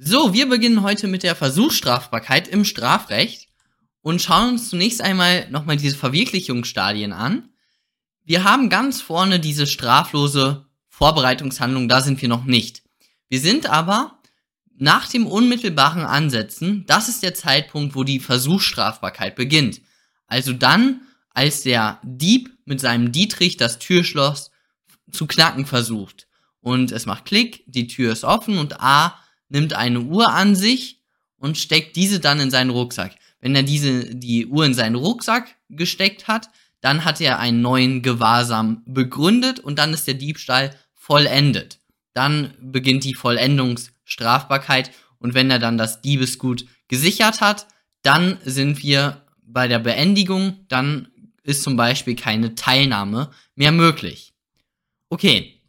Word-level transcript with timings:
So, 0.00 0.32
wir 0.32 0.48
beginnen 0.48 0.82
heute 0.82 1.08
mit 1.08 1.24
der 1.24 1.34
Versuchsstrafbarkeit 1.34 2.46
im 2.46 2.64
Strafrecht 2.64 3.48
und 4.00 4.22
schauen 4.22 4.50
uns 4.50 4.68
zunächst 4.68 5.00
einmal 5.00 5.50
nochmal 5.50 5.76
diese 5.76 5.96
Verwirklichungsstadien 5.96 7.12
an. 7.12 7.48
Wir 8.24 8.44
haben 8.44 8.70
ganz 8.70 9.00
vorne 9.00 9.40
diese 9.40 9.66
straflose 9.66 10.66
Vorbereitungshandlung, 10.86 11.88
da 11.88 12.00
sind 12.00 12.22
wir 12.22 12.28
noch 12.28 12.44
nicht. 12.44 12.84
Wir 13.28 13.40
sind 13.40 13.66
aber 13.66 14.20
nach 14.76 15.08
dem 15.08 15.26
unmittelbaren 15.26 16.04
Ansetzen, 16.04 16.84
das 16.86 17.08
ist 17.08 17.24
der 17.24 17.34
Zeitpunkt, 17.34 17.96
wo 17.96 18.04
die 18.04 18.20
Versuchsstrafbarkeit 18.20 19.34
beginnt. 19.34 19.80
Also 20.28 20.52
dann, 20.52 21.00
als 21.30 21.62
der 21.62 21.98
Dieb 22.04 22.56
mit 22.66 22.80
seinem 22.80 23.10
Dietrich 23.10 23.56
das 23.56 23.80
Türschloss 23.80 24.52
zu 25.10 25.26
knacken 25.26 25.66
versucht. 25.66 26.28
Und 26.60 26.92
es 26.92 27.04
macht 27.04 27.24
Klick, 27.24 27.64
die 27.66 27.88
Tür 27.88 28.12
ist 28.12 28.22
offen 28.22 28.58
und 28.58 28.80
A 28.80 29.18
nimmt 29.48 29.72
eine 29.74 30.00
Uhr 30.00 30.32
an 30.32 30.54
sich 30.54 31.00
und 31.38 31.58
steckt 31.58 31.96
diese 31.96 32.20
dann 32.20 32.40
in 32.40 32.50
seinen 32.50 32.70
Rucksack. 32.70 33.14
Wenn 33.40 33.54
er 33.54 33.62
diese, 33.62 34.14
die 34.14 34.46
Uhr 34.46 34.66
in 34.66 34.74
seinen 34.74 34.96
Rucksack 34.96 35.54
gesteckt 35.68 36.28
hat, 36.28 36.50
dann 36.80 37.04
hat 37.04 37.20
er 37.20 37.38
einen 37.38 37.60
neuen 37.60 38.02
Gewahrsam 38.02 38.82
begründet 38.86 39.60
und 39.60 39.78
dann 39.78 39.92
ist 39.92 40.06
der 40.06 40.14
Diebstahl 40.14 40.74
vollendet. 40.94 41.80
Dann 42.14 42.54
beginnt 42.60 43.04
die 43.04 43.14
Vollendungsstrafbarkeit 43.14 44.90
und 45.18 45.34
wenn 45.34 45.50
er 45.50 45.58
dann 45.58 45.78
das 45.78 46.00
Diebesgut 46.00 46.66
gesichert 46.88 47.40
hat, 47.40 47.66
dann 48.02 48.38
sind 48.44 48.82
wir 48.82 49.24
bei 49.42 49.68
der 49.68 49.78
Beendigung, 49.78 50.64
dann 50.68 51.08
ist 51.42 51.62
zum 51.62 51.76
Beispiel 51.76 52.14
keine 52.14 52.54
Teilnahme 52.54 53.30
mehr 53.54 53.72
möglich. 53.72 54.34
Okay, 55.08 55.60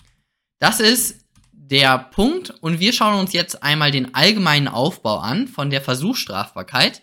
das 0.60 0.80
ist 0.80 1.26
der 1.70 1.98
Punkt 2.00 2.50
und 2.62 2.80
wir 2.80 2.94
schauen 2.94 3.20
uns 3.20 3.34
jetzt 3.34 3.62
einmal 3.64 3.92
den 3.92 4.16
allgemeinen 4.16 4.68
Aufbau 4.68 5.20
an 5.20 5.48
von 5.48 5.70
der 5.70 5.82
Versuchsstrafbarkeit. 5.82 7.02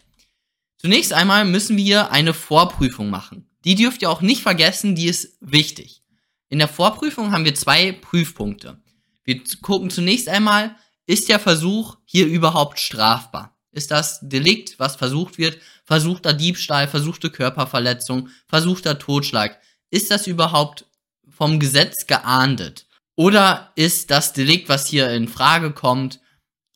Zunächst 0.79 1.13
einmal 1.13 1.45
müssen 1.45 1.77
wir 1.77 2.11
eine 2.11 2.35
Vorprüfung 2.35 3.09
machen. 3.09 3.49
Die 3.65 3.75
dürft 3.75 4.03
ihr 4.03 4.11
auch 4.11 4.21
nicht 4.21 4.43
vergessen, 4.43 4.95
die 4.95 5.07
ist 5.07 5.37
wichtig. 5.41 6.03
In 6.49 6.59
der 6.59 6.69
Vorprüfung 6.69 7.33
haben 7.33 7.45
wir 7.45 7.55
zwei 7.55 7.93
Prüfpunkte. 7.93 8.81
Wir 9.25 9.41
gucken 9.63 9.91
zunächst 9.91 10.29
einmal, 10.29 10.77
ist 11.07 11.29
der 11.29 11.41
Versuch 11.41 11.97
hier 12.05 12.27
überhaupt 12.27 12.79
strafbar? 12.79 13.57
Ist 13.73 13.91
das 13.91 14.21
Delikt, 14.23 14.79
was 14.79 14.97
versucht 14.97 15.39
wird, 15.39 15.59
versuchter 15.85 16.33
Diebstahl, 16.33 16.89
versuchte 16.89 17.31
Körperverletzung, 17.31 18.29
versuchter 18.49 18.99
Totschlag, 18.99 19.61
ist 19.91 20.11
das 20.11 20.27
überhaupt 20.27 20.87
vom 21.29 21.61
Gesetz 21.61 22.07
geahndet? 22.07 22.86
Oder 23.17 23.73
ist 23.75 24.11
das 24.11 24.33
Delikt, 24.33 24.69
was 24.69 24.87
hier 24.87 25.11
in 25.11 25.27
Frage 25.27 25.73
kommt, 25.73 26.21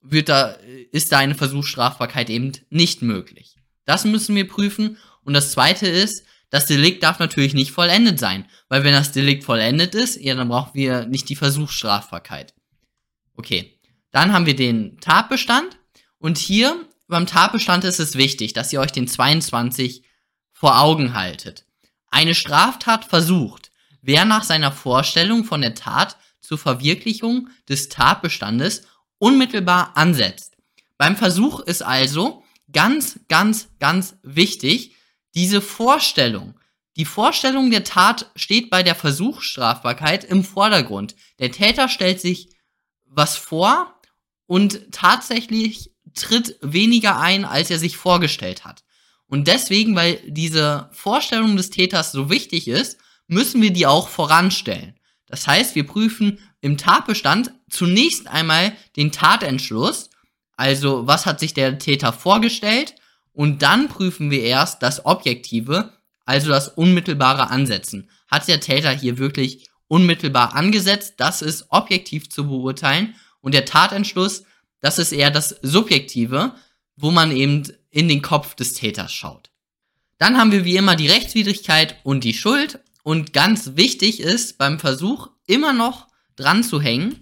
wird 0.03 0.31
da, 0.31 0.57
ist 0.91 1.13
da 1.13 1.19
eine 1.19 1.35
Versuchsstrafbarkeit 1.35 2.31
eben 2.31 2.53
nicht 2.71 3.03
möglich? 3.03 3.57
Das 3.85 4.05
müssen 4.05 4.35
wir 4.35 4.49
prüfen. 4.49 4.97
Und 5.23 5.35
das 5.35 5.53
zweite 5.53 5.87
ist, 5.87 6.25
das 6.49 6.67
Delikt 6.67 7.03
darf 7.03 7.19
natürlich 7.19 7.55
nicht 7.55 7.71
vollendet 7.71 8.19
sein. 8.19 8.47
Weil 8.69 8.85
wenn 8.85 8.95
das 8.95 9.13
Delikt 9.13 9.45
vollendet 9.45 9.95
ist, 9.95 10.21
ja, 10.21 10.35
dann 10.35 10.49
brauchen 10.49 10.75
wir 10.75 11.07
nicht 11.07 11.29
die 11.29 11.37
Versuchsstrafbarkeit. 11.37 12.55
Okay. 13.37 13.79
Dann 14.11 14.33
haben 14.33 14.47
wir 14.47 14.57
den 14.57 14.99
Tatbestand. 15.01 15.79
Und 16.19 16.39
hier 16.39 16.85
beim 17.07 17.27
Tatbestand 17.27 17.85
ist 17.85 18.01
es 18.01 18.17
wichtig, 18.17 18.53
dass 18.53 18.73
ihr 18.73 18.81
euch 18.81 18.93
den 18.93 19.09
22 19.09 20.05
vor 20.53 20.81
Augen 20.81 21.15
haltet. 21.15 21.65
Eine 22.09 22.35
Straftat 22.35 23.05
versucht, 23.05 23.71
wer 24.03 24.25
nach 24.25 24.43
seiner 24.43 24.73
Vorstellung 24.73 25.45
von 25.45 25.61
der 25.61 25.75
Tat 25.75 26.17
zur 26.41 26.59
Verwirklichung 26.59 27.49
des 27.69 27.89
Tatbestandes 27.89 28.83
unmittelbar 29.19 29.97
ansetzt. 29.97 30.57
Beim 30.99 31.17
Versuch 31.17 31.61
ist 31.61 31.83
also 31.83 32.43
ganz, 32.73 33.21
ganz, 33.29 33.69
ganz 33.79 34.17
wichtig, 34.23 34.97
diese 35.35 35.61
Vorstellung. 35.61 36.59
Die 36.97 37.05
Vorstellung 37.05 37.71
der 37.71 37.85
Tat 37.85 38.31
steht 38.35 38.69
bei 38.69 38.83
der 38.83 38.95
Versuchsstrafbarkeit 38.95 40.25
im 40.25 40.45
Vordergrund. 40.45 41.15
Der 41.39 41.53
Täter 41.53 41.89
stellt 41.89 42.21
sich 42.21 42.51
was 43.07 43.37
vor 43.37 43.95
und 44.47 44.93
tatsächlich 44.93 45.93
tritt 46.15 46.57
weniger 46.61 47.19
ein, 47.19 47.45
als 47.45 47.71
er 47.71 47.79
sich 47.79 47.97
vorgestellt 47.97 48.65
hat. 48.65 48.85
Und 49.27 49.47
deswegen, 49.47 49.95
weil 49.95 50.21
diese 50.27 50.91
Vorstellung 50.93 51.57
des 51.57 51.71
Täters 51.71 52.11
so 52.11 52.31
wichtig 52.31 52.67
ist, 52.67 52.99
müssen 53.29 53.63
wir 53.63 53.73
die 53.73 53.87
auch 53.87 54.09
voranstellen. 54.09 54.99
Das 55.31 55.47
heißt, 55.47 55.75
wir 55.75 55.87
prüfen 55.87 56.39
im 56.61 56.77
Tatbestand 56.77 57.53
zunächst 57.71 58.27
einmal 58.27 58.73
den 58.97 59.13
Tatentschluss, 59.13 60.11
also 60.57 61.07
was 61.07 61.25
hat 61.25 61.41
sich 61.41 61.55
der 61.55 61.79
Täter 61.79 62.13
vorgestellt, 62.13 62.95
und 63.33 63.63
dann 63.63 63.89
prüfen 63.89 64.31
wir 64.31 64.43
erst 64.43 64.83
das 64.83 65.07
Objektive, 65.07 65.93
also 66.27 66.51
das 66.51 66.69
unmittelbare 66.69 67.49
Ansetzen. 67.49 68.11
Hat 68.29 68.49
der 68.49 68.61
Täter 68.61 68.91
hier 68.91 69.19
wirklich 69.19 69.69
unmittelbar 69.89 70.55
angesetzt? 70.55 71.15
Das 71.17 71.43
ist 71.43 71.67
objektiv 71.71 72.29
zu 72.29 72.47
beurteilen. 72.49 73.15
Und 73.41 73.55
der 73.55 73.65
Tatentschluss, 73.65 74.45
das 74.81 74.99
ist 74.99 75.13
eher 75.13 75.31
das 75.31 75.57
Subjektive, 75.63 76.55
wo 76.97 77.11
man 77.11 77.35
eben 77.35 77.63
in 77.91 78.09
den 78.09 78.23
Kopf 78.23 78.55
des 78.55 78.75
Täters 78.75 79.13
schaut. 79.13 79.51
Dann 80.19 80.37
haben 80.37 80.53
wir 80.53 80.65
wie 80.65 80.77
immer 80.77 80.97
die 80.97 81.09
Rechtswidrigkeit 81.09 81.97
und 82.03 82.25
die 82.25 82.35
Schuld. 82.35 82.81
Und 83.03 83.33
ganz 83.33 83.77
wichtig 83.77 84.21
ist 84.21 84.59
beim 84.59 84.79
Versuch 84.79 85.29
immer 85.47 85.73
noch 85.73 86.09
dran 86.37 86.63
zu 86.63 86.81
hängen, 86.81 87.17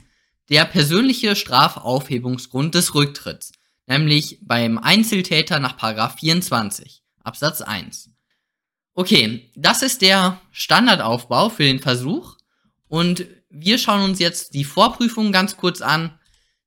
der 0.49 0.65
persönliche 0.65 1.37
Strafaufhebungsgrund 1.37 2.75
des 2.75 2.95
Rücktritts, 2.95 3.53
nämlich 3.87 4.39
beim 4.43 4.79
Einzeltäter 4.79 5.61
nach 5.61 5.77
24 6.19 7.03
Absatz 7.23 7.61
1. 7.61 8.11
Okay, 8.95 9.51
das 9.55 9.83
ist 9.83 10.03
der 10.03 10.41
Standardaufbau 10.51 11.51
für 11.51 11.65
den 11.65 11.81
Versuch 11.81 12.37
und 12.89 13.27
wir 13.51 13.79
schauen 13.79 14.03
uns 14.03 14.19
jetzt 14.19 14.55
die 14.55 14.65
Vorprüfung 14.65 15.33
ganz 15.33 15.57
kurz 15.57 15.81
an. 15.81 16.19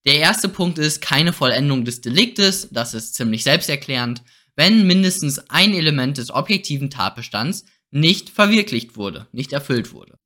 Der 0.05 0.15
erste 0.15 0.49
Punkt 0.49 0.77
ist 0.79 1.01
keine 1.01 1.33
Vollendung 1.33 1.85
des 1.85 2.01
Deliktes, 2.01 2.69
das 2.71 2.93
ist 2.93 3.15
ziemlich 3.15 3.43
selbsterklärend, 3.43 4.23
wenn 4.55 4.87
mindestens 4.87 5.39
ein 5.49 5.73
Element 5.73 6.17
des 6.17 6.31
objektiven 6.31 6.89
Tatbestands 6.89 7.65
nicht 7.91 8.29
verwirklicht 8.29 8.95
wurde, 8.95 9.27
nicht 9.31 9.53
erfüllt 9.53 9.93
wurde. 9.93 10.17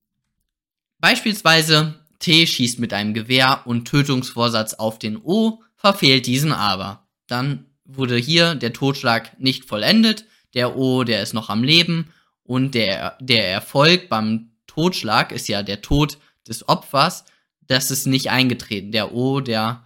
Beispielsweise 1.00 2.00
T 2.20 2.48
schießt 2.48 2.80
mit 2.80 2.94
einem 2.94 3.14
Gewehr 3.14 3.62
und 3.66 3.86
Tötungsvorsatz 3.86 4.76
auf 4.76 4.98
den 5.00 5.18
O, 5.18 5.62
verfehlt 5.76 6.28
diesen 6.28 6.52
aber. 6.52 7.08
Dann 7.28 7.66
wurde 7.84 8.18
hier 8.18 8.56
der 8.56 8.74
Totschlag 8.74 9.40
nicht 9.40 9.66
vollendet, 9.66 10.26
der 10.54 10.78
O, 10.78 11.04
der 11.04 11.22
ist 11.22 11.34
noch 11.34 11.50
am 11.50 11.64
Leben 11.64 12.12
und 12.44 12.76
der, 12.76 13.18
der 13.20 13.50
Erfolg 13.50 14.10
beim 14.10 14.52
Totschlag 14.68 15.32
ist 15.32 15.48
ja 15.48 15.64
der 15.64 15.82
Tod 15.82 16.18
des 16.48 16.68
Opfers, 16.68 17.26
das 17.68 17.92
ist 17.92 18.06
nicht 18.06 18.30
eingetreten. 18.30 18.92
Der 18.92 19.14
O, 19.14 19.42
der 19.42 19.84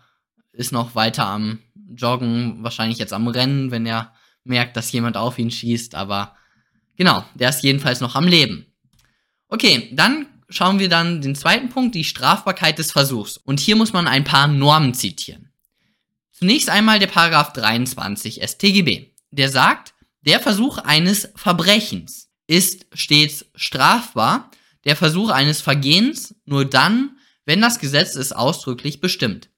ist 0.52 0.72
noch 0.72 0.96
weiter 0.96 1.26
am 1.26 1.60
Joggen, 1.96 2.64
wahrscheinlich 2.64 2.98
jetzt 2.98 3.14
am 3.14 3.28
Rennen, 3.28 3.72
wenn 3.72 3.86
er 3.86 4.14
merkt, 4.44 4.78
dass 4.78 4.92
jemand 4.92 5.18
auf 5.18 5.40
ihn 5.40 5.52
schießt, 5.52 5.96
aber 5.96 6.36
genau, 7.00 7.26
der 7.34 7.50
ist 7.50 7.64
jedenfalls 7.64 8.02
noch 8.02 8.14
am 8.14 8.28
Leben. 8.28 8.68
Okay, 9.48 9.90
dann 9.94 10.28
schauen 10.50 10.78
wir 10.78 10.90
dann 10.90 11.22
den 11.22 11.36
zweiten 11.36 11.70
Punkt, 11.70 11.96
die 11.96 12.04
Strafbarkeit 12.04 12.78
des 12.78 12.92
Versuchs. 12.92 13.38
Und 13.38 13.60
hier 13.60 13.76
muss 13.76 13.94
man 13.94 14.08
ein 14.08 14.24
paar 14.24 14.48
Normen 14.48 14.94
zitieren. 14.94 15.52
Zunächst 16.32 16.70
einmal 16.70 17.00
der 17.00 17.08
Paragraph 17.08 17.54
23 17.54 18.42
StGB. 18.48 19.08
Der 19.32 19.50
sagt, 19.50 19.94
der 20.22 20.40
Versuch 20.40 20.78
eines 20.78 21.30
Verbrechens 21.36 22.30
ist 22.48 22.86
stets 22.94 23.46
strafbar, 23.56 24.52
der 24.86 24.96
Versuch 24.96 25.30
eines 25.30 25.62
Vergehens 25.62 26.36
nur 26.46 26.66
dann, 26.66 27.18
wenn 27.46 27.62
das 27.62 27.80
Gesetz 27.80 28.16
es 28.16 28.32
ausdrücklich 28.32 29.02
bestimmt. 29.02 29.50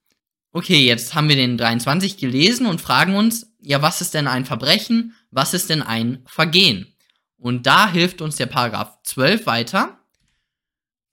Okay, 0.51 0.85
jetzt 0.85 1.13
haben 1.13 1.29
wir 1.29 1.35
den 1.35 1.57
23 1.57 2.17
gelesen 2.17 2.65
und 2.65 2.81
fragen 2.81 3.15
uns, 3.15 3.47
ja, 3.61 3.81
was 3.81 4.01
ist 4.01 4.13
denn 4.13 4.27
ein 4.27 4.45
Verbrechen? 4.45 5.15
Was 5.29 5.53
ist 5.53 5.69
denn 5.69 5.81
ein 5.81 6.23
Vergehen? 6.25 6.93
Und 7.41 7.65
da 7.65 7.89
hilft 7.89 8.21
uns 8.21 8.35
der 8.35 8.45
Paragraph 8.45 8.99
12 9.03 9.47
weiter. 9.47 9.97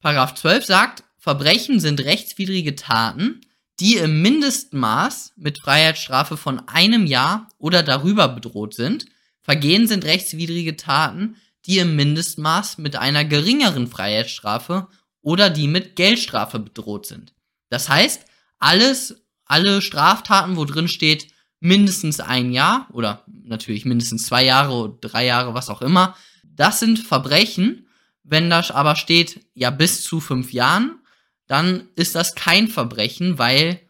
Paragraph 0.03 0.35
12 0.35 0.65
sagt, 0.67 1.05
Verbrechen 1.17 1.81
sind 1.81 2.05
rechtswidrige 2.05 2.77
Taten, 2.77 3.41
die 3.81 3.97
im 3.97 4.21
Mindestmaß 4.21 5.33
mit 5.37 5.59
Freiheitsstrafe 5.59 6.37
von 6.37 6.69
einem 6.69 7.07
Jahr 7.07 7.49
oder 7.57 7.83
darüber 7.83 8.29
bedroht 8.29 8.75
sind. 8.75 9.07
Vergehen 9.41 9.89
sind 9.89 10.05
rechtswidrige 10.05 10.77
Taten, 10.77 11.37
die 11.65 11.79
im 11.79 11.97
Mindestmaß 11.97 12.77
mit 12.77 12.97
einer 12.97 13.25
geringeren 13.25 13.87
Freiheitsstrafe 13.87 14.89
oder 15.23 15.49
die 15.49 15.67
mit 15.67 15.97
Geldstrafe 15.97 16.59
bedroht 16.59 17.07
sind. 17.07 17.33
Das 17.71 17.89
heißt, 17.89 18.27
alles, 18.59 19.23
alle 19.47 19.81
Straftaten, 19.81 20.59
wo 20.59 20.67
drin 20.67 20.89
steht, 20.89 21.29
mindestens 21.61 22.21
ein 22.21 22.53
Jahr 22.53 22.89
oder 22.93 23.25
natürlich 23.27 23.85
mindestens 23.85 24.27
zwei 24.27 24.45
Jahre 24.45 24.73
oder 24.75 24.99
drei 25.01 25.27
Jahre, 25.27 25.55
was 25.55 25.71
auch 25.71 25.83
immer, 25.83 26.17
das 26.45 26.81
sind 26.81 26.99
Verbrechen, 26.99 27.89
wenn 28.23 28.51
da 28.51 28.63
aber 28.71 28.97
steht, 28.97 29.41
ja, 29.55 29.71
bis 29.71 30.03
zu 30.03 30.21
fünf 30.21 30.53
Jahren, 30.53 30.99
dann 31.47 31.89
ist 31.97 32.15
das 32.15 32.35
kein 32.35 32.69
Verbrechen, 32.69 33.39
weil 33.39 33.81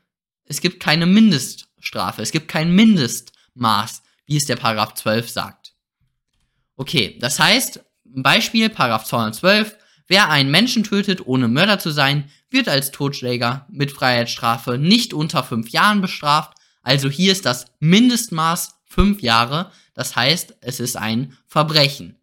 es 0.45 0.61
gibt 0.61 0.81
keine 0.81 1.07
Mindest, 1.07 1.69
Höchststrafe. 1.89 2.23
Es 2.23 2.33
gibt 2.33 2.49
kein 2.49 2.75
Mindestmaß, 2.75 4.03
wie 4.27 4.37
es 4.37 4.47
der 4.47 4.57
Paragraph 4.57 4.95
12 4.95 5.29
sagt. 5.31 5.73
Okay, 6.77 7.19
das 7.21 7.41
heißt, 7.41 7.81
Beispiel, 8.05 8.69
Paragraph 8.69 9.05
212, 9.05 9.77
wer 10.07 10.31
einen 10.31 10.51
Menschen 10.51 10.85
tötet, 10.85 11.27
ohne 11.27 11.49
Mörder 11.49 11.79
zu 11.79 11.91
sein, 11.91 12.31
wird 12.51 12.69
als 12.69 12.91
Totschläger 12.91 13.67
mit 13.71 13.91
Freiheitsstrafe 13.91 14.79
nicht 14.79 15.13
unter 15.13 15.43
fünf 15.45 15.71
Jahren 15.71 16.01
bestraft. 16.01 16.58
Also 16.89 17.11
hier 17.11 17.33
ist 17.33 17.45
das 17.45 17.67
Mindestmaß 17.81 18.81
fünf 18.87 19.21
Jahre. 19.21 19.71
Das 19.93 20.17
heißt, 20.17 20.57
es 20.63 20.81
ist 20.81 20.97
ein 20.97 21.37
Verbrechen. 21.47 22.17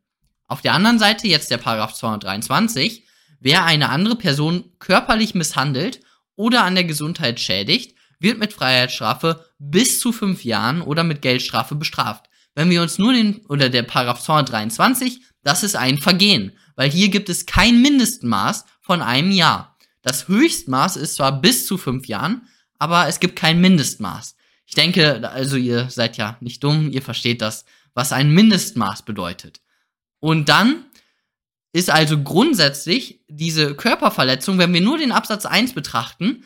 Auf 0.47 0.63
der 0.63 0.73
anderen 0.73 0.97
Seite 0.97 1.27
jetzt 1.27 1.51
der 1.51 1.59
Paragraph 1.59 1.93
223. 1.93 3.03
Wer 3.39 3.63
eine 3.65 3.89
andere 3.89 4.15
Person 4.15 4.71
körperlich 4.79 5.35
misshandelt 5.35 5.99
oder 6.35 6.63
an 6.63 6.73
der 6.73 6.85
Gesundheit 6.85 7.39
schädigt, 7.39 7.95
wird 8.19 8.39
mit 8.39 8.53
Freiheitsstrafe 8.53 9.45
bis 9.59 9.99
zu 9.99 10.11
fünf 10.11 10.43
Jahren 10.43 10.81
oder 10.81 11.03
mit 11.03 11.21
Geldstrafe 11.21 11.75
bestraft. 11.75 12.25
Wenn 12.55 12.71
wir 12.71 12.81
uns 12.81 12.97
nur 12.97 13.13
den, 13.13 13.45
oder 13.45 13.69
der 13.69 13.83
Paragraph 13.83 14.23
223, 14.23 15.21
das 15.43 15.61
ist 15.61 15.75
ein 15.75 15.99
Vergehen, 15.99 16.53
weil 16.75 16.89
hier 16.89 17.09
gibt 17.09 17.29
es 17.29 17.45
kein 17.45 17.83
Mindestmaß 17.83 18.65
von 18.81 19.03
einem 19.03 19.29
Jahr. 19.29 19.77
Das 20.01 20.27
Höchstmaß 20.27 20.95
ist 20.95 21.17
zwar 21.17 21.39
bis 21.39 21.67
zu 21.67 21.77
fünf 21.77 22.07
Jahren, 22.07 22.47
aber 22.79 23.07
es 23.07 23.19
gibt 23.19 23.35
kein 23.35 23.61
Mindestmaß. 23.61 24.35
Ich 24.65 24.73
denke, 24.73 25.29
also 25.29 25.57
ihr 25.57 25.89
seid 25.89 26.17
ja 26.17 26.37
nicht 26.39 26.63
dumm, 26.63 26.91
ihr 26.91 27.01
versteht 27.01 27.41
das, 27.41 27.65
was 27.93 28.11
ein 28.11 28.31
Mindestmaß 28.31 29.03
bedeutet. 29.03 29.61
Und 30.19 30.49
dann 30.49 30.85
ist 31.71 31.89
also 31.89 32.21
grundsätzlich 32.21 33.21
diese 33.27 33.75
Körperverletzung, 33.75 34.57
wenn 34.57 34.73
wir 34.73 34.81
nur 34.81 34.97
den 34.97 35.11
Absatz 35.11 35.45
1 35.45 35.73
betrachten, 35.73 36.43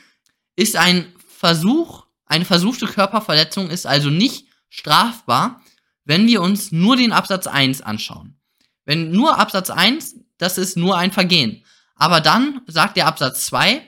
ist 0.55 0.75
ein 0.75 1.13
Versuch, 1.27 2.05
eine 2.25 2.45
versuchte 2.45 2.87
Körperverletzung 2.87 3.69
ist 3.69 3.85
also 3.85 4.09
nicht 4.09 4.47
strafbar, 4.69 5.61
wenn 6.03 6.27
wir 6.27 6.41
uns 6.41 6.71
nur 6.71 6.97
den 6.97 7.11
Absatz 7.11 7.47
1 7.47 7.81
anschauen. 7.81 8.39
Wenn 8.85 9.11
nur 9.11 9.37
Absatz 9.37 9.69
1, 9.69 10.15
das 10.37 10.57
ist 10.57 10.75
nur 10.75 10.97
ein 10.97 11.11
Vergehen. 11.11 11.63
Aber 11.95 12.21
dann 12.21 12.61
sagt 12.65 12.97
der 12.97 13.05
Absatz 13.05 13.45
2, 13.45 13.87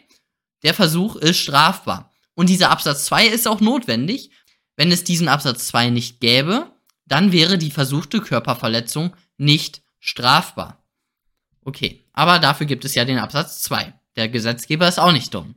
der 0.63 0.73
Versuch 0.73 1.15
ist 1.15 1.39
strafbar. 1.39 2.10
Und 2.41 2.47
dieser 2.47 2.71
Absatz 2.71 3.05
2 3.05 3.27
ist 3.27 3.47
auch 3.47 3.61
notwendig. 3.61 4.31
Wenn 4.75 4.91
es 4.91 5.03
diesen 5.03 5.27
Absatz 5.27 5.67
2 5.67 5.91
nicht 5.91 6.19
gäbe, 6.21 6.71
dann 7.05 7.31
wäre 7.31 7.59
die 7.59 7.69
versuchte 7.69 8.19
Körperverletzung 8.19 9.15
nicht 9.37 9.83
strafbar. 9.99 10.83
Okay, 11.63 12.03
aber 12.13 12.39
dafür 12.39 12.65
gibt 12.65 12.83
es 12.83 12.95
ja 12.95 13.05
den 13.05 13.19
Absatz 13.19 13.61
2. 13.61 13.93
Der 14.15 14.27
Gesetzgeber 14.27 14.87
ist 14.87 14.99
auch 14.99 15.11
nicht 15.11 15.35
dumm. 15.35 15.53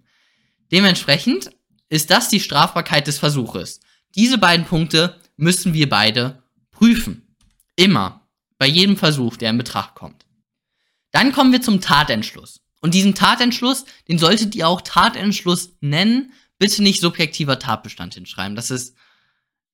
Dementsprechend 0.73 1.53
ist 1.89 2.11
das 2.11 2.29
die 2.29 2.41
Strafbarkeit 2.41 3.07
des 3.07 3.19
Versuches. 3.19 3.81
Diese 4.15 4.37
beiden 4.37 4.67
Punkte 4.67 5.19
müssen 5.39 5.73
wir 5.73 5.89
beide 5.89 6.43
prüfen. 6.71 7.35
Immer. 7.77 8.29
Bei 8.59 8.67
jedem 8.67 8.99
Versuch, 8.99 9.39
der 9.39 9.49
in 9.49 9.57
Betracht 9.57 9.95
kommt. 9.95 10.27
Dann 11.13 11.33
kommen 11.33 11.53
wir 11.53 11.63
zum 11.63 11.81
Tatentschluss. 11.81 12.61
Und 12.85 12.93
diesen 12.93 13.15
Tatentschluss, 13.15 13.87
den 14.09 14.19
solltet 14.19 14.55
ihr 14.55 14.69
auch 14.69 14.83
Tatentschluss 14.83 15.71
nennen. 15.81 16.35
Bitte 16.59 16.83
nicht 16.83 17.01
subjektiver 17.01 17.59
Tatbestand 17.59 18.15
hinschreiben. 18.15 18.57
Das 18.57 18.71
ist, 18.71 18.97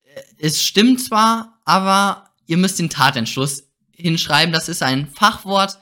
äh, 0.03 0.21
es 0.39 0.63
stimmt 0.63 1.01
zwar, 1.01 1.59
aber 1.65 2.31
ihr 2.47 2.57
müsst 2.57 2.79
den 2.79 2.89
Tatentschluss 2.89 3.69
hinschreiben. 3.95 4.53
Das 4.53 4.69
ist 4.69 4.83
ein 4.83 5.07
Fachwort. 5.07 5.79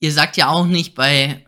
Ihr 0.00 0.12
sagt 0.12 0.36
ja 0.36 0.48
auch 0.48 0.66
nicht 0.66 0.94
bei 0.94 1.44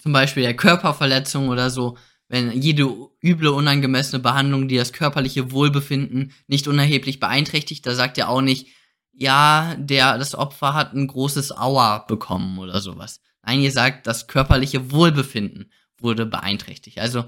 zum 0.00 0.12
Beispiel 0.12 0.42
der 0.42 0.54
Körperverletzung 0.54 1.48
oder 1.48 1.70
so, 1.70 1.96
wenn 2.28 2.52
jede 2.60 2.92
üble, 3.22 3.48
unangemessene 3.48 4.20
Behandlung, 4.20 4.68
die 4.68 4.76
das 4.76 4.92
körperliche 4.92 5.50
Wohlbefinden 5.50 6.32
nicht 6.46 6.68
unerheblich 6.68 7.20
beeinträchtigt, 7.20 7.86
da 7.86 7.94
sagt 7.94 8.18
ihr 8.18 8.28
auch 8.28 8.42
nicht, 8.42 8.68
ja, 9.12 9.76
der, 9.78 10.18
das 10.18 10.34
Opfer 10.34 10.74
hat 10.74 10.92
ein 10.92 11.06
großes 11.06 11.56
Aua 11.56 11.98
bekommen 11.98 12.58
oder 12.58 12.80
sowas. 12.80 13.20
Nein, 13.42 13.60
ihr 13.60 13.72
sagt, 13.72 14.06
das 14.06 14.26
körperliche 14.26 14.90
Wohlbefinden 14.90 15.70
wurde 15.98 16.26
beeinträchtigt. 16.26 16.98
Also, 16.98 17.24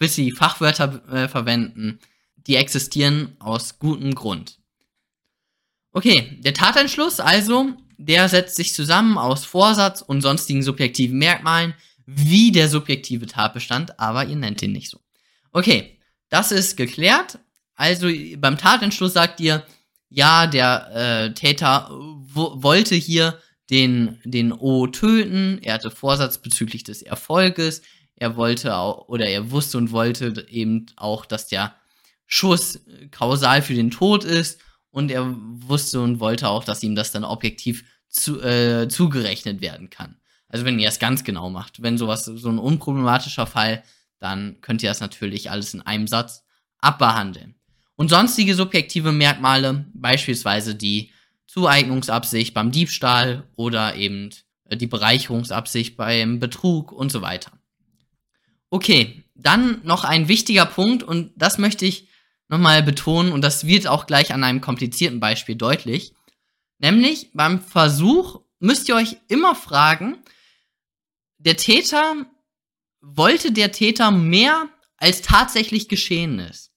bis 0.00 0.14
sie 0.14 0.32
Fachwörter 0.32 1.02
äh, 1.12 1.28
verwenden, 1.28 2.00
die 2.34 2.56
existieren 2.56 3.36
aus 3.38 3.78
gutem 3.78 4.14
Grund. 4.14 4.58
Okay, 5.92 6.38
der 6.40 6.54
Tatentschluss 6.54 7.20
also, 7.20 7.74
der 7.98 8.28
setzt 8.30 8.56
sich 8.56 8.72
zusammen 8.72 9.18
aus 9.18 9.44
Vorsatz 9.44 10.00
und 10.00 10.22
sonstigen 10.22 10.62
subjektiven 10.62 11.18
Merkmalen, 11.18 11.74
wie 12.06 12.50
der 12.50 12.70
subjektive 12.70 13.26
Tatbestand, 13.26 14.00
aber 14.00 14.24
ihr 14.24 14.36
nennt 14.36 14.62
ihn 14.62 14.72
nicht 14.72 14.88
so. 14.88 14.98
Okay, 15.52 16.00
das 16.30 16.50
ist 16.50 16.78
geklärt. 16.78 17.38
Also 17.74 18.08
beim 18.38 18.56
Tatentschluss 18.56 19.12
sagt 19.12 19.38
ihr, 19.38 19.66
ja, 20.08 20.46
der 20.46 20.90
äh, 20.94 21.34
Täter 21.34 21.90
wollte 21.90 22.94
hier 22.94 23.38
den, 23.68 24.18
den 24.24 24.52
O 24.52 24.86
töten, 24.86 25.58
er 25.62 25.74
hatte 25.74 25.90
Vorsatz 25.90 26.38
bezüglich 26.38 26.84
des 26.84 27.02
Erfolges, 27.02 27.82
er 28.20 28.36
wollte 28.36 28.76
auch, 28.76 29.08
oder 29.08 29.26
er 29.26 29.50
wusste 29.50 29.78
und 29.78 29.90
wollte 29.90 30.46
eben 30.48 30.86
auch, 30.96 31.24
dass 31.24 31.48
der 31.48 31.74
Schuss 32.26 32.78
kausal 33.10 33.62
für 33.62 33.74
den 33.74 33.90
Tod 33.90 34.24
ist 34.24 34.60
und 34.90 35.10
er 35.10 35.34
wusste 35.34 36.00
und 36.00 36.20
wollte 36.20 36.48
auch, 36.48 36.62
dass 36.62 36.82
ihm 36.82 36.94
das 36.94 37.12
dann 37.12 37.24
objektiv 37.24 37.84
zu, 38.08 38.40
äh, 38.42 38.88
zugerechnet 38.88 39.62
werden 39.62 39.88
kann. 39.88 40.16
Also 40.48 40.66
wenn 40.66 40.78
ihr 40.78 40.88
es 40.88 40.98
ganz 40.98 41.24
genau 41.24 41.48
macht. 41.48 41.82
Wenn 41.82 41.96
sowas 41.96 42.26
so 42.26 42.48
ein 42.48 42.58
unproblematischer 42.58 43.46
Fall, 43.46 43.82
dann 44.18 44.60
könnt 44.60 44.82
ihr 44.82 44.90
das 44.90 45.00
natürlich 45.00 45.50
alles 45.50 45.72
in 45.72 45.80
einem 45.80 46.06
Satz 46.06 46.44
abbehandeln. 46.78 47.54
Und 47.96 48.10
sonstige 48.10 48.54
subjektive 48.54 49.12
Merkmale, 49.12 49.86
beispielsweise 49.94 50.74
die 50.74 51.10
Zueignungsabsicht 51.46 52.52
beim 52.52 52.70
Diebstahl 52.70 53.44
oder 53.56 53.96
eben 53.96 54.30
äh, 54.66 54.76
die 54.76 54.86
Bereicherungsabsicht 54.86 55.96
beim 55.96 56.38
Betrug 56.38 56.92
und 56.92 57.10
so 57.10 57.22
weiter. 57.22 57.52
Okay, 58.70 59.24
dann 59.34 59.80
noch 59.84 60.04
ein 60.04 60.28
wichtiger 60.28 60.66
Punkt 60.66 61.02
und 61.02 61.32
das 61.36 61.58
möchte 61.58 61.84
ich 61.84 62.08
nochmal 62.48 62.82
betonen 62.82 63.32
und 63.32 63.42
das 63.42 63.66
wird 63.66 63.86
auch 63.86 64.06
gleich 64.06 64.32
an 64.32 64.44
einem 64.44 64.60
komplizierten 64.60 65.20
Beispiel 65.20 65.56
deutlich. 65.56 66.14
Nämlich 66.78 67.30
beim 67.34 67.60
Versuch 67.60 68.40
müsst 68.58 68.88
ihr 68.88 68.96
euch 68.96 69.16
immer 69.28 69.54
fragen, 69.54 70.18
der 71.38 71.56
Täter, 71.56 72.26
wollte 73.00 73.52
der 73.52 73.72
Täter 73.72 74.10
mehr 74.10 74.68
als 74.96 75.22
tatsächlich 75.22 75.88
geschehen 75.88 76.38
ist? 76.38 76.70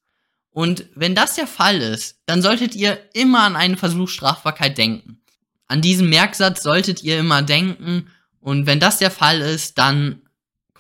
Und 0.50 0.86
wenn 0.96 1.16
das 1.16 1.36
der 1.36 1.48
Fall 1.48 1.82
ist, 1.82 2.22
dann 2.26 2.42
solltet 2.42 2.76
ihr 2.76 3.00
immer 3.14 3.42
an 3.44 3.56
eine 3.56 3.76
Versuchsstrafbarkeit 3.76 4.78
denken. 4.78 5.22
An 5.68 5.82
diesen 5.82 6.10
Merksatz 6.10 6.64
solltet 6.64 7.04
ihr 7.04 7.18
immer 7.20 7.42
denken. 7.42 8.10
Und 8.40 8.68
wenn 8.68 8.80
das 8.80 9.00
der 9.00 9.10
Fall 9.12 9.42
ist, 9.42 9.78
dann 9.78 10.22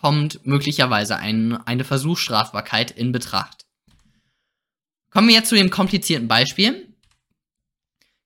kommt 0.04 0.46
möglicherweise 0.46 1.16
ein, 1.16 1.56
eine 1.66 1.86
Versuchsstrafbarkeit 1.86 2.92
in 2.92 3.14
Betracht. 3.14 3.66
Kommen 5.10 5.30
wir 5.30 5.36
jetzt 5.36 5.48
zu 5.48 5.56
dem 5.56 5.70
komplizierten 5.70 6.28
Beispiel. 6.28 6.94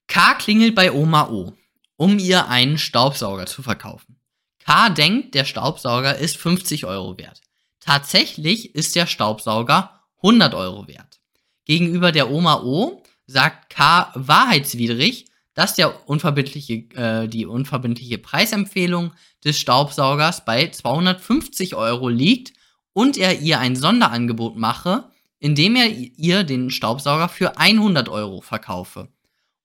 K 0.07 0.33
klingelt 0.33 0.73
bei 0.73 0.91
Oma 0.91 1.29
O, 1.29 1.53
um 1.95 2.17
ihr 2.17 2.47
einen 2.47 2.79
Staubsauger 2.79 3.45
zu 3.45 3.61
verkaufen. 3.61 4.19
K 4.57 4.89
denkt, 4.89 5.35
der 5.35 5.45
Staubsauger 5.45 6.17
ist 6.17 6.37
50 6.37 6.85
Euro 6.85 7.15
wert. 7.19 7.41
Tatsächlich 7.79 8.73
ist 8.73 8.95
der 8.95 9.05
Staubsauger 9.05 10.01
100 10.23 10.55
Euro 10.55 10.87
wert. 10.87 11.19
Gegenüber 11.65 12.11
der 12.11 12.31
Oma 12.31 12.63
O 12.63 13.03
sagt 13.27 13.69
K 13.69 14.11
wahrheitswidrig, 14.15 15.27
dass 15.57 15.73
der 15.73 16.07
unverbindliche, 16.07 16.73
äh, 16.93 17.27
die 17.27 17.47
unverbindliche 17.47 18.19
Preisempfehlung 18.19 19.13
des 19.43 19.57
Staubsaugers 19.57 20.45
bei 20.45 20.69
250 20.69 21.73
Euro 21.73 22.09
liegt 22.09 22.53
und 22.93 23.17
er 23.17 23.39
ihr 23.39 23.59
ein 23.59 23.75
Sonderangebot 23.75 24.55
mache, 24.55 25.09
indem 25.39 25.75
er 25.75 25.87
ihr 25.87 26.43
den 26.43 26.69
Staubsauger 26.69 27.27
für 27.27 27.57
100 27.57 28.07
Euro 28.07 28.41
verkaufe. 28.41 29.07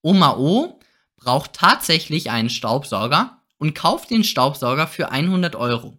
Oma 0.00 0.38
O 0.38 0.80
braucht 1.16 1.52
tatsächlich 1.52 2.30
einen 2.30 2.48
Staubsauger 2.48 3.42
und 3.58 3.74
kauft 3.74 4.08
den 4.08 4.24
Staubsauger 4.24 4.86
für 4.86 5.10
100 5.10 5.56
Euro. 5.56 5.98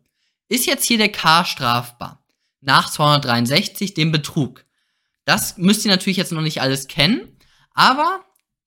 Ist 0.50 0.66
jetzt 0.66 0.86
hier 0.86 0.98
der 0.98 1.12
K 1.12 1.46
strafbar? 1.46 2.26
Nach 2.62 2.90
263 2.90 3.94
dem 3.94 4.12
Betrug. 4.12 4.66
Das 5.24 5.56
müsst 5.60 5.86
ihr 5.86 5.92
natürlich 5.92 6.18
jetzt 6.18 6.32
noch 6.32 6.42
nicht 6.42 6.62
alles 6.62 6.88
kennen, 6.88 7.38
aber 7.76 8.22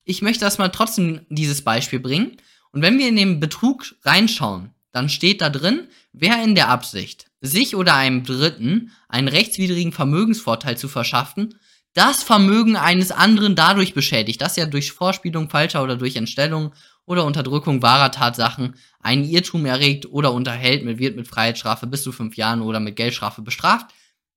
ich 0.07 0.21
möchte 0.21 0.45
das 0.45 0.57
mal 0.57 0.69
trotzdem 0.69 1.25
dieses 1.29 1.61
Beispiel 1.61 1.99
bringen. 1.99 2.37
Und 2.71 2.81
wenn 2.81 2.97
wir 2.97 3.07
in 3.07 3.15
den 3.15 3.39
Betrug 3.39 3.85
reinschauen, 4.03 4.71
dann 4.91 5.09
steht 5.09 5.41
da 5.41 5.49
drin, 5.49 5.87
wer 6.13 6.43
in 6.43 6.55
der 6.55 6.69
Absicht, 6.69 7.27
sich 7.41 7.75
oder 7.75 7.93
einem 7.93 8.23
Dritten 8.23 8.91
einen 9.09 9.27
rechtswidrigen 9.27 9.91
Vermögensvorteil 9.91 10.77
zu 10.77 10.87
verschaffen, 10.87 11.55
das 11.93 12.23
Vermögen 12.23 12.75
eines 12.75 13.11
anderen 13.11 13.55
dadurch 13.55 13.93
beschädigt, 13.93 14.41
dass 14.41 14.57
er 14.57 14.67
durch 14.67 14.91
Vorspielung 14.91 15.49
falscher 15.49 15.83
oder 15.83 15.95
durch 15.95 16.15
Entstellung 16.15 16.73
oder 17.05 17.25
Unterdrückung 17.25 17.81
wahrer 17.81 18.11
Tatsachen 18.11 18.75
einen 18.99 19.23
Irrtum 19.23 19.65
erregt 19.65 20.05
oder 20.05 20.31
unterhält, 20.33 20.85
mit, 20.85 20.99
wird 20.99 21.15
mit 21.15 21.27
Freiheitsstrafe 21.27 21.87
bis 21.87 22.03
zu 22.03 22.11
fünf 22.11 22.37
Jahren 22.37 22.61
oder 22.61 22.79
mit 22.79 22.95
Geldstrafe 22.95 23.41
bestraft. 23.41 23.87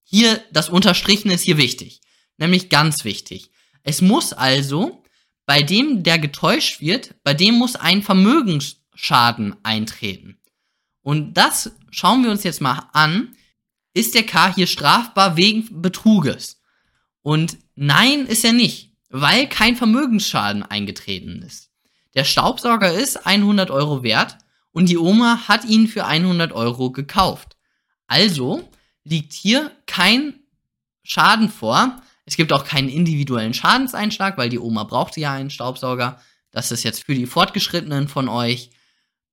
Hier, 0.05 0.41
das 0.53 0.69
Unterstrichen 0.69 1.31
ist 1.31 1.43
hier 1.43 1.59
wichtig. 1.59 2.01
nämlich 2.39 2.71
ganz 2.71 3.05
wichtig. 3.05 3.51
Es 3.83 4.01
muss 4.01 4.33
also, 4.33 5.03
bei 5.51 5.65
dem, 5.65 6.05
der 6.05 6.21
getäuscht 6.21 6.81
wird, 6.81 7.17
bei 7.25 7.35
dem 7.35 7.57
muss 7.57 7.75
ein 7.75 8.03
Vermögensschaden 8.03 9.57
eintreten. 9.65 10.39
Und 11.03 11.35
das 11.35 11.73
schauen 11.91 12.23
wir 12.23 12.31
uns 12.31 12.45
jetzt 12.45 12.61
mal 12.61 12.89
an. 12.93 13.35
Ist 13.93 14.15
der 14.15 14.23
K 14.23 14.55
hier 14.55 14.69
strafbar 14.69 15.37
wegen 15.37 15.83
Betruges? 15.83 16.61
Und 17.23 17.59
nein, 17.75 18.27
ist 18.27 18.45
er 18.45 18.53
nicht, 18.53 18.93
weil 19.09 19.49
kein 19.49 19.75
Vermögensschaden 19.75 20.63
eingetreten 20.63 21.43
ist. 21.43 21.73
Der 22.15 22.23
Staubsauger 22.23 22.93
ist 22.93 23.27
100 23.27 23.73
Euro 23.73 24.05
wert 24.05 24.39
und 24.71 24.89
die 24.89 24.99
Oma 24.99 25.49
hat 25.49 25.65
ihn 25.65 25.89
für 25.89 26.07
100 26.07 26.53
Euro 26.53 26.93
gekauft. 26.93 27.57
Also 28.07 28.71
liegt 29.03 29.33
hier 29.33 29.73
kein 29.87 30.45
Schaden 31.03 31.49
vor. 31.49 32.01
Es 32.31 32.37
gibt 32.37 32.53
auch 32.53 32.65
keinen 32.65 32.89
individuellen 32.89 33.55
Schadenseinschlag, 33.55 34.39
weil 34.39 34.51
die 34.51 34.61
Oma 34.61 34.85
brauchte 34.85 35.19
ja 35.19 35.33
einen 35.33 35.51
Staubsauger. 35.51 36.21
Das 36.53 36.71
ist 36.71 36.85
jetzt 36.85 37.03
für 37.03 37.17
die 37.17 37.27
Fortgeschrittenen 37.27 38.07
von 38.07 38.29
euch. 38.29 38.71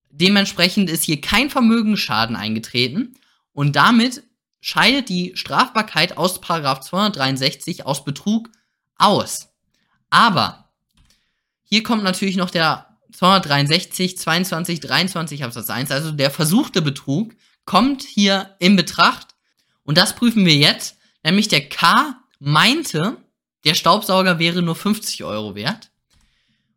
Dementsprechend 0.09 0.89
ist 0.89 1.03
hier 1.03 1.21
kein 1.21 1.51
Vermögensschaden 1.51 2.35
eingetreten 2.35 3.13
und 3.53 3.75
damit 3.75 4.23
scheidet 4.61 5.09
die 5.09 5.33
Strafbarkeit 5.35 6.17
aus 6.17 6.41
263 6.41 7.85
aus 7.85 8.03
Betrug 8.03 8.49
aus. 8.97 9.49
Aber 10.09 10.71
hier 11.61 11.83
kommt 11.83 12.03
natürlich 12.03 12.35
noch 12.35 12.49
der 12.49 12.97
263, 13.13 14.17
22, 14.17 14.79
23 14.79 15.43
Absatz 15.43 15.69
1, 15.69 15.91
also 15.91 16.11
der 16.11 16.31
versuchte 16.31 16.81
Betrug, 16.81 17.35
kommt 17.63 18.01
hier 18.01 18.55
in 18.57 18.75
Betracht. 18.75 19.35
Und 19.83 19.99
das 19.99 20.15
prüfen 20.15 20.47
wir 20.47 20.55
jetzt, 20.55 20.97
nämlich 21.21 21.47
der 21.47 21.69
K 21.69 22.23
meinte, 22.39 23.17
der 23.65 23.73
Staubsauger 23.73 24.39
wäre 24.39 24.61
nur 24.61 24.75
50 24.75 25.23
Euro 25.23 25.55
wert. 25.55 25.91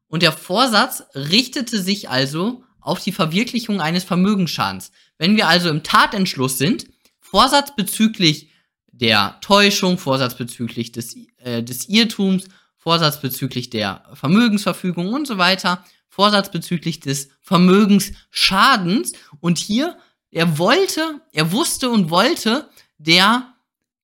Und 0.09 0.23
der 0.23 0.33
Vorsatz 0.33 1.05
richtete 1.15 1.81
sich 1.81 2.09
also 2.09 2.65
auf 2.81 3.01
die 3.01 3.13
Verwirklichung 3.13 3.81
eines 3.81 4.05
Vermögensschadens. 4.05 4.91
Wenn 5.19 5.37
wir 5.37 5.49
also 5.49 5.69
im 5.69 5.83
Tatentschluss 5.83 6.59
sind, 6.59 6.87
Vorsatz 7.21 7.77
bezüglich 7.77 8.51
der 8.93 9.39
Täuschung, 9.41 9.99
Vorsatz 9.99 10.35
bezüglich 10.35 10.93
des, 10.93 11.17
äh, 11.39 11.63
des 11.63 11.89
Irrtums, 11.89 12.49
Vorsatz 12.77 13.21
bezüglich 13.21 13.71
der 13.71 14.05
Vermögensverfügung 14.15 15.13
und 15.13 15.27
so 15.27 15.39
weiter, 15.39 15.85
Vorsatz 16.09 16.51
bezüglich 16.51 17.01
des 17.01 17.29
Vermögensschadens. 17.41 19.13
Und 19.41 19.59
hier, 19.59 19.97
er 20.31 20.59
wollte, 20.59 21.21
er 21.33 21.53
wusste 21.53 21.91
und 21.91 22.11
wollte 22.11 22.69
der, 22.99 23.50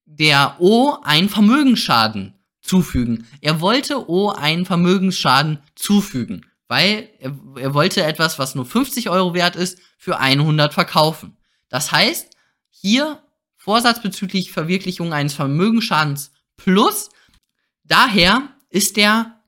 der 0.06 0.56
O 0.60 0.96
einen 1.02 1.28
Vermögensschaden 1.28 2.34
zufügen. 2.62 3.26
Er 3.40 3.60
wollte 3.60 4.08
O 4.08 4.30
einen 4.30 4.64
Vermögensschaden 4.64 5.58
zufügen 5.74 6.46
weil 6.68 7.10
er, 7.18 7.34
er 7.56 7.74
wollte 7.74 8.02
etwas, 8.02 8.38
was 8.38 8.54
nur 8.54 8.66
50 8.66 9.08
Euro 9.10 9.34
wert 9.34 9.56
ist, 9.56 9.78
für 9.98 10.18
100 10.18 10.74
verkaufen. 10.74 11.36
Das 11.68 11.92
heißt, 11.92 12.36
hier 12.70 13.22
Vorsatz 13.56 14.00
bezüglich 14.00 14.52
Verwirklichung 14.52 15.12
eines 15.12 15.34
Vermögensschadens 15.34 16.32
plus, 16.56 17.10
daher 17.84 18.48
ist 18.70 18.96
der 18.96 19.40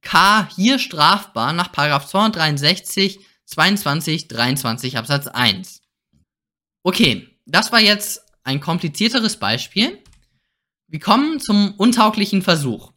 K 0.00 0.48
hier 0.54 0.78
strafbar 0.78 1.52
nach 1.52 1.72
263, 1.72 3.20
22, 3.44 4.28
23 4.28 4.96
Absatz 4.96 5.26
1. 5.26 5.82
Okay, 6.82 7.28
das 7.46 7.72
war 7.72 7.80
jetzt 7.80 8.22
ein 8.48 8.60
komplizierteres 8.60 9.36
Beispiel. 9.36 10.02
Wir 10.86 11.00
kommen 11.00 11.38
zum 11.38 11.74
untauglichen 11.76 12.40
Versuch. 12.40 12.92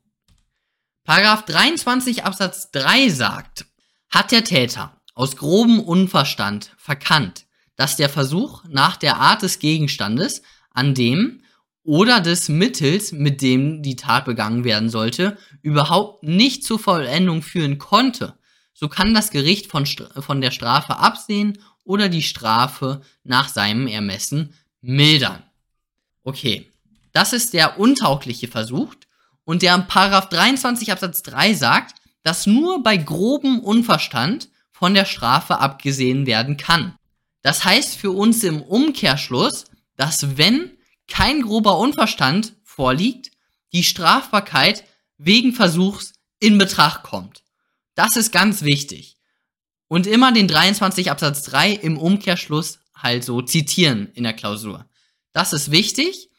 Paragraph 1.03 1.43
23 1.43 2.23
Absatz 2.23 2.71
3 2.71 3.09
sagt, 3.09 3.65
hat 4.09 4.31
der 4.31 4.45
Täter 4.45 5.01
aus 5.13 5.35
grobem 5.35 5.81
Unverstand 5.81 6.71
verkannt, 6.77 7.47
dass 7.75 7.97
der 7.97 8.07
Versuch 8.07 8.63
nach 8.69 8.95
der 8.95 9.17
Art 9.17 9.41
des 9.41 9.59
Gegenstandes, 9.59 10.41
an 10.69 10.95
dem 10.95 11.41
oder 11.83 12.21
des 12.21 12.47
Mittels, 12.47 13.11
mit 13.11 13.41
dem 13.41 13.83
die 13.83 13.97
Tat 13.97 14.23
begangen 14.23 14.63
werden 14.63 14.89
sollte, 14.89 15.37
überhaupt 15.61 16.23
nicht 16.23 16.63
zur 16.63 16.79
Vollendung 16.79 17.41
führen 17.41 17.77
konnte, 17.77 18.39
so 18.73 18.87
kann 18.87 19.13
das 19.13 19.31
Gericht 19.31 19.69
von, 19.69 19.85
von 19.85 20.39
der 20.39 20.51
Strafe 20.51 20.95
absehen 20.95 21.57
oder 21.83 22.07
die 22.07 22.23
Strafe 22.23 23.01
nach 23.25 23.49
seinem 23.49 23.87
Ermessen 23.87 24.53
mildern. 24.81 25.43
Okay, 26.23 26.69
das 27.13 27.33
ist 27.33 27.53
der 27.53 27.79
untaugliche 27.79 28.47
Versuch 28.47 28.93
und 29.43 29.61
der 29.61 29.77
Paragraph 29.79 30.29
23 30.29 30.91
Absatz 30.91 31.23
3 31.23 31.53
sagt, 31.53 31.95
dass 32.23 32.45
nur 32.45 32.83
bei 32.83 32.97
grobem 32.97 33.59
Unverstand 33.59 34.49
von 34.71 34.93
der 34.93 35.05
Strafe 35.05 35.59
abgesehen 35.59 36.25
werden 36.25 36.57
kann. 36.57 36.95
Das 37.41 37.65
heißt 37.65 37.95
für 37.95 38.11
uns 38.11 38.43
im 38.43 38.61
Umkehrschluss, 38.61 39.65
dass 39.95 40.37
wenn 40.37 40.71
kein 41.07 41.41
grober 41.41 41.77
Unverstand 41.77 42.53
vorliegt, 42.63 43.31
die 43.73 43.83
Strafbarkeit 43.83 44.83
wegen 45.17 45.53
Versuchs 45.53 46.13
in 46.39 46.57
Betracht 46.57 47.03
kommt. 47.03 47.43
Das 47.95 48.15
ist 48.15 48.31
ganz 48.31 48.63
wichtig. 48.63 49.17
Und 49.87 50.07
immer 50.07 50.31
den 50.31 50.47
23 50.47 51.11
Absatz 51.11 51.43
3 51.43 51.71
im 51.73 51.97
Umkehrschluss 51.97 52.79
halt 53.01 53.23
so 53.23 53.41
zitieren 53.41 54.09
in 54.13 54.23
der 54.23 54.33
Klausur. 54.33 54.85
Das 55.33 55.53
ist 55.53 55.71
wichtig. 55.71 56.29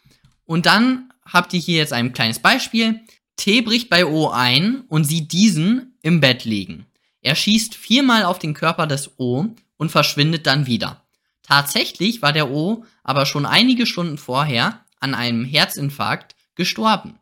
Und 0.44 0.66
dann 0.66 1.12
habt 1.24 1.52
ihr 1.54 1.60
hier 1.60 1.78
jetzt 1.78 1.92
ein 1.92 2.12
kleines 2.12 2.40
Beispiel. 2.40 3.00
T 3.36 3.62
bricht 3.62 3.88
bei 3.88 4.04
O 4.06 4.28
ein 4.28 4.82
und 4.88 5.04
sieht 5.04 5.32
diesen 5.32 5.96
im 6.02 6.20
Bett 6.20 6.44
liegen. 6.44 6.86
Er 7.20 7.34
schießt 7.34 7.74
viermal 7.74 8.24
auf 8.24 8.38
den 8.38 8.54
Körper 8.54 8.86
des 8.86 9.18
O 9.18 9.46
und 9.76 9.90
verschwindet 9.90 10.46
dann 10.46 10.66
wieder. 10.66 11.02
Tatsächlich 11.42 12.22
war 12.22 12.32
der 12.32 12.50
O 12.50 12.84
aber 13.02 13.26
schon 13.26 13.46
einige 13.46 13.86
Stunden 13.86 14.18
vorher 14.18 14.84
an 15.00 15.14
einem 15.14 15.44
Herzinfarkt 15.44 16.36
gestorben. 16.54 17.18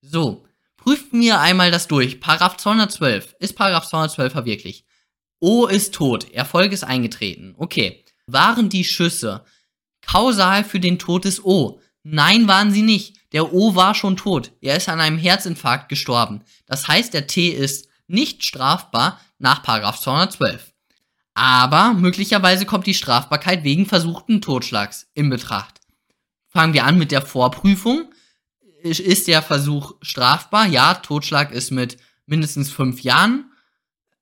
So, 0.00 0.44
prüft 0.76 1.12
mir 1.12 1.40
einmal 1.40 1.70
das 1.70 1.88
durch. 1.88 2.20
Paragraph 2.20 2.56
212. 2.56 3.36
Ist 3.40 3.56
Paragraph 3.56 3.88
212 3.88 4.32
verwirklicht? 4.32 4.86
O 5.40 5.66
ist 5.66 5.94
tot. 5.94 6.32
Erfolg 6.32 6.72
ist 6.72 6.84
eingetreten. 6.84 7.54
Okay. 7.58 8.04
Waren 8.26 8.68
die 8.68 8.84
Schüsse 8.84 9.44
kausal 10.00 10.64
für 10.64 10.80
den 10.80 10.98
Tod 10.98 11.24
des 11.24 11.44
O? 11.44 11.80
Nein, 12.02 12.48
waren 12.48 12.70
sie 12.70 12.82
nicht. 12.82 13.16
Der 13.32 13.52
O 13.52 13.74
war 13.74 13.94
schon 13.94 14.16
tot. 14.16 14.52
Er 14.60 14.76
ist 14.76 14.88
an 14.88 15.00
einem 15.00 15.18
Herzinfarkt 15.18 15.88
gestorben. 15.88 16.42
Das 16.66 16.88
heißt, 16.88 17.14
der 17.14 17.26
T 17.26 17.48
ist 17.48 17.88
nicht 18.06 18.44
strafbar 18.44 19.20
nach 19.38 19.62
212. 19.62 20.72
Aber 21.34 21.92
möglicherweise 21.92 22.64
kommt 22.64 22.86
die 22.86 22.94
Strafbarkeit 22.94 23.62
wegen 23.62 23.86
versuchten 23.86 24.40
Totschlags 24.40 25.08
in 25.14 25.28
Betracht. 25.28 25.80
Fangen 26.48 26.72
wir 26.72 26.84
an 26.84 26.98
mit 26.98 27.12
der 27.12 27.22
Vorprüfung. 27.22 28.10
Ist 28.82 29.28
der 29.28 29.42
Versuch 29.42 29.94
strafbar? 30.00 30.66
Ja, 30.66 30.94
Totschlag 30.94 31.52
ist 31.52 31.70
mit 31.70 31.98
mindestens 32.24 32.70
fünf 32.70 33.02
Jahren 33.02 33.52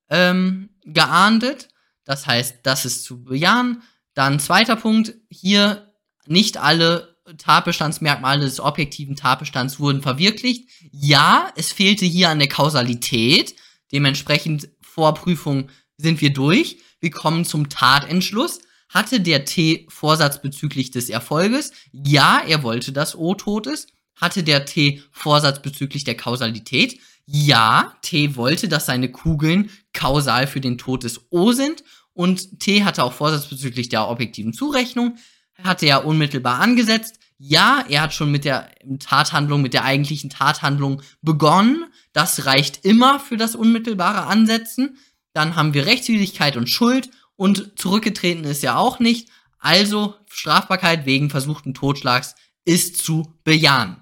ähm, 0.09 0.69
geahndet. 0.83 1.69
Das 2.03 2.27
heißt, 2.27 2.59
das 2.63 2.85
ist 2.85 3.03
zu 3.03 3.23
bejahen. 3.23 3.81
Dann 4.15 4.39
zweiter 4.39 4.75
Punkt, 4.75 5.13
hier 5.29 5.93
nicht 6.25 6.57
alle 6.57 7.15
Tatbestandsmerkmale 7.37 8.41
des 8.41 8.59
objektiven 8.59 9.15
Tatbestands 9.15 9.79
wurden 9.79 10.01
verwirklicht. 10.01 10.69
Ja, 10.91 11.51
es 11.55 11.71
fehlte 11.71 12.05
hier 12.05 12.29
an 12.29 12.39
der 12.39 12.47
Kausalität. 12.47 13.55
Dementsprechend 13.91 14.69
Vorprüfung 14.81 15.69
sind 15.97 16.21
wir 16.21 16.33
durch. 16.33 16.77
Wir 16.99 17.11
kommen 17.11 17.45
zum 17.45 17.69
Tatentschluss. 17.69 18.59
Hatte 18.89 19.19
der 19.19 19.45
T 19.45 19.85
Vorsatz 19.89 20.41
bezüglich 20.41 20.91
des 20.91 21.09
Erfolges? 21.09 21.71
Ja, 21.91 22.41
er 22.47 22.63
wollte, 22.63 22.91
dass 22.91 23.15
O 23.15 23.33
tot 23.33 23.67
ist. 23.67 23.89
Hatte 24.15 24.43
der 24.43 24.65
T 24.65 25.01
Vorsatz 25.11 25.61
bezüglich 25.61 26.03
der 26.03 26.15
Kausalität? 26.15 26.99
Ja, 27.25 27.95
T 28.01 28.35
wollte, 28.35 28.67
dass 28.67 28.85
seine 28.85 29.11
Kugeln 29.11 29.71
kausal 29.93 30.47
für 30.47 30.61
den 30.61 30.77
Tod 30.77 31.03
des 31.03 31.21
O 31.31 31.51
sind. 31.51 31.83
Und 32.15 32.59
T 32.59 32.83
hatte 32.83 33.03
auch 33.03 33.13
Vorsatz 33.13 33.45
bezüglich 33.45 33.89
der 33.89 34.07
objektiven 34.07 34.53
Zurechnung 34.53 35.17
hatte 35.63 35.85
er 35.85 36.05
unmittelbar 36.05 36.59
angesetzt. 36.59 37.19
Ja, 37.37 37.83
er 37.89 38.01
hat 38.01 38.13
schon 38.13 38.31
mit 38.31 38.45
der 38.45 38.69
Tathandlung, 38.99 39.61
mit 39.61 39.73
der 39.73 39.83
eigentlichen 39.83 40.29
Tathandlung 40.29 41.01
begonnen. 41.21 41.85
Das 42.13 42.45
reicht 42.45 42.85
immer 42.85 43.19
für 43.19 43.37
das 43.37 43.55
unmittelbare 43.55 44.25
Ansetzen. 44.25 44.97
Dann 45.33 45.55
haben 45.55 45.73
wir 45.73 45.85
Rechtswidrigkeit 45.85 46.55
und 46.55 46.69
Schuld 46.69 47.09
und 47.35 47.77
zurückgetreten 47.77 48.45
ist 48.45 48.63
er 48.63 48.77
auch 48.77 48.99
nicht. 48.99 49.29
Also 49.59 50.15
Strafbarkeit 50.29 51.05
wegen 51.05 51.29
versuchten 51.29 51.73
Totschlags 51.73 52.35
ist 52.63 53.03
zu 53.03 53.33
bejahen. 53.43 54.01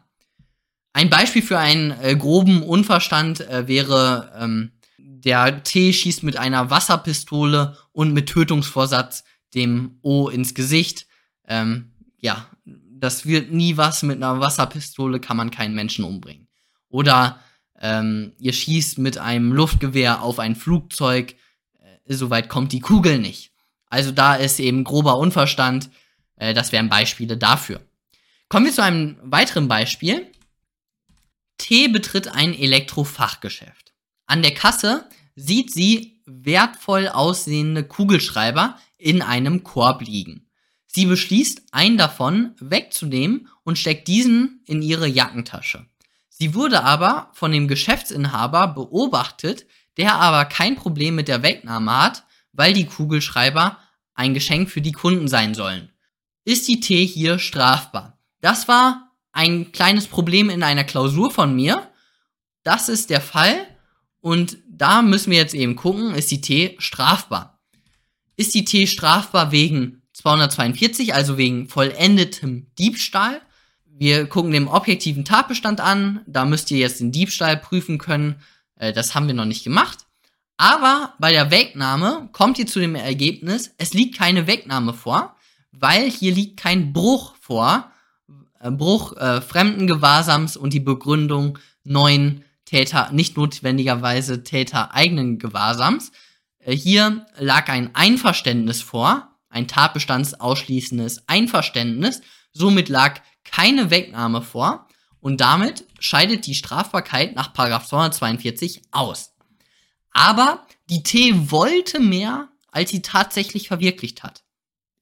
Ein 0.94 1.10
Beispiel 1.10 1.42
für 1.42 1.58
einen 1.58 1.90
äh, 1.90 2.16
groben 2.16 2.62
Unverstand 2.62 3.42
äh, 3.42 3.68
wäre, 3.68 4.32
ähm, 4.40 4.74
der 5.24 5.64
T 5.64 5.94
schießt 5.94 6.24
mit 6.24 6.38
einer 6.38 6.70
Wasserpistole 6.70 7.78
und 7.92 8.14
mit 8.14 8.30
Tötungsvorsatz 8.30 9.24
dem 9.54 10.00
O 10.02 10.30
ins 10.30 10.54
Gesicht. 10.54 11.08
Ähm, 11.48 11.94
ja, 12.18 12.48
das 12.66 13.26
wird 13.26 13.52
nie 13.52 13.78
was. 13.78 14.04
Mit 14.04 14.18
einer 14.18 14.40
Wasserpistole 14.40 15.20
kann 15.20 15.38
man 15.38 15.52
keinen 15.52 15.76
Menschen 15.76 16.06
umbringen. 16.06 16.48
Oder 16.90 17.40
ähm, 17.80 18.34
ihr 18.40 18.54
schießt 18.54 18.98
mit 18.98 19.18
einem 19.18 19.52
Luftgewehr 19.52 20.22
auf 20.22 20.40
ein 20.40 20.56
Flugzeug, 20.56 21.36
äh, 21.80 22.14
soweit 22.14 22.50
kommt 22.50 22.72
die 22.72 22.80
Kugel 22.80 23.20
nicht. 23.20 23.52
Also 23.88 24.12
da 24.12 24.36
ist 24.36 24.60
eben 24.60 24.84
grober 24.84 25.18
Unverstand. 25.18 25.90
Äh, 26.36 26.54
das 26.54 26.72
wären 26.72 26.90
Beispiele 26.90 27.38
dafür. 27.38 27.82
Kommen 28.50 28.66
wir 28.66 28.74
zu 28.74 28.84
einem 28.84 29.18
weiteren 29.24 29.68
Beispiel. 29.68 30.28
T 31.58 31.88
betritt 31.88 32.28
ein 32.28 32.54
Elektrofachgeschäft. 32.54 33.93
An 34.26 34.42
der 34.42 34.54
Kasse 34.54 35.08
sieht 35.36 35.72
sie 35.72 36.22
wertvoll 36.26 37.08
aussehende 37.08 37.84
Kugelschreiber 37.84 38.78
in 38.98 39.22
einem 39.22 39.64
Korb 39.64 40.02
liegen. 40.02 40.50
Sie 40.88 41.06
beschließt, 41.06 41.64
einen 41.72 41.98
davon 41.98 42.56
wegzunehmen 42.60 43.48
und 43.64 43.80
steckt 43.80 44.08
diesen 44.08 44.62
in 44.66 44.82
ihre 44.82 45.08
Jackentasche. 45.08 45.86
Sie 46.30 46.54
wurde 46.54 46.84
aber 46.84 47.32
von 47.34 47.52
dem 47.52 47.68
Geschäftsinhaber 47.68 48.68
beobachtet, 48.68 49.66
der 49.98 50.16
aber 50.16 50.46
kein 50.46 50.76
Problem 50.76 51.16
mit 51.16 51.28
der 51.28 51.44
Wegnahme 51.44 51.92
hat, 52.04 52.24
weil 52.52 52.74
die 52.74 52.86
Kugelschreiber 52.86 53.78
ein 54.14 54.34
Geschenk 54.34 54.70
für 54.70 54.82
die 54.82 54.92
Kunden 54.92 55.28
sein 55.28 55.54
sollen. 55.54 55.92
Ist 56.46 56.68
die 56.68 56.80
T 56.80 57.06
hier 57.06 57.40
strafbar? 57.40 58.20
Das 58.42 58.68
war 58.68 59.12
ein 59.32 59.72
kleines 59.72 60.08
Problem 60.08 60.50
in 60.50 60.64
einer 60.64 60.84
Klausur 60.84 61.32
von 61.32 61.56
mir. 61.56 61.90
Das 62.64 62.90
ist 62.90 63.10
der 63.10 63.22
Fall. 63.22 63.68
Und 64.24 64.58
da 64.70 65.02
müssen 65.02 65.32
wir 65.32 65.38
jetzt 65.38 65.54
eben 65.54 65.76
gucken, 65.76 66.16
ist 66.16 66.32
die 66.32 66.40
T 66.40 66.78
strafbar? 66.80 67.60
Ist 68.38 68.56
die 68.56 68.64
T 68.64 68.88
strafbar 68.88 69.52
wegen 69.52 70.02
242, 70.14 71.14
also 71.14 71.38
wegen 71.38 71.68
vollendetem 71.68 72.68
Diebstahl? 72.80 73.42
Wir 73.86 74.26
gucken 74.26 74.52
den 74.52 74.70
objektiven 74.70 75.26
Tatbestand 75.26 75.82
an. 75.82 76.22
Da 76.26 76.46
müsst 76.46 76.72
ihr 76.72 76.78
jetzt 76.78 77.02
den 77.02 77.12
Diebstahl 77.12 77.58
prüfen 77.58 77.98
können. 77.98 78.38
Äh, 78.78 78.94
das 78.94 79.14
haben 79.14 79.28
wir 79.28 79.34
noch 79.34 79.44
nicht 79.44 79.66
gemacht. 79.66 80.06
Aber 80.56 81.16
bei 81.20 81.34
der 81.34 81.52
Wegnahme 81.52 82.30
kommt 82.32 82.58
ihr 82.60 82.66
zu 82.66 82.80
dem 82.80 82.96
Ergebnis, 82.96 83.74
es 83.78 83.94
liegt 83.94 84.18
keine 84.18 84.48
Wegnahme 84.48 84.94
vor, 84.94 85.36
weil 85.74 86.10
hier 86.10 86.34
liegt 86.34 86.56
kein 86.56 86.94
Bruch 86.94 87.36
vor. 87.42 87.92
Äh, 88.62 88.72
Bruch 88.72 89.18
äh, 89.18 89.42
fremden 89.42 89.86
Gewahrsams 89.86 90.56
und 90.56 90.72
die 90.72 90.80
Begründung 90.80 91.60
neuen 91.84 92.46
Täter, 92.66 93.12
nicht 93.12 93.38
notwendigerweise 93.38 94.44
Täter 94.44 94.94
eigenen 94.94 95.40
Gewahrsams. 95.40 96.12
Äh, 96.60 96.76
hier 96.76 97.26
lag 97.38 97.70
ein 97.70 97.94
Einverständnis 97.94 98.82
vor, 98.82 99.38
ein 99.50 99.68
tatbestandsausschließendes 99.68 101.28
Einverständnis. 101.28 102.22
Somit 102.52 102.90
lag 102.90 103.22
keine 103.44 103.90
Wegnahme 103.90 104.42
vor 104.42 104.88
und 105.20 105.42
damit 105.42 105.86
scheidet 106.00 106.48
die 106.48 106.56
Strafbarkeit 106.56 107.36
nach 107.36 107.54
242 107.54 108.82
aus. 108.92 109.34
Aber 110.12 110.68
die 110.90 111.04
T 111.04 111.52
wollte 111.52 112.00
mehr, 112.00 112.50
als 112.72 112.92
sie 112.92 113.02
tatsächlich 113.02 113.68
verwirklicht 113.68 114.24
hat. 114.24 114.44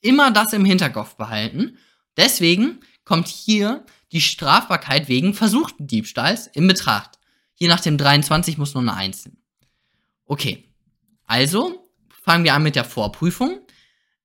Immer 0.02 0.32
das 0.32 0.54
im 0.54 0.66
Hinterkopf 0.66 1.16
behalten. 1.16 1.78
Deswegen 2.18 2.80
kommt 3.04 3.28
hier 3.28 3.86
die 4.12 4.22
Strafbarkeit 4.22 5.08
wegen 5.08 5.34
versuchten 5.34 5.88
Diebstahls 5.88 6.48
in 6.48 6.68
Betracht. 6.68 7.18
Hier 7.62 7.70
nach 7.70 7.80
dem 7.80 7.96
23 7.96 8.58
muss 8.58 8.74
nur 8.74 8.82
eine 8.82 8.96
1 8.96 9.22
hin. 9.22 9.38
Okay, 10.26 10.68
also 11.28 11.92
fangen 12.24 12.44
wir 12.44 12.56
an 12.56 12.64
mit 12.64 12.76
der 12.76 12.86
Vorprüfung. 12.86 13.60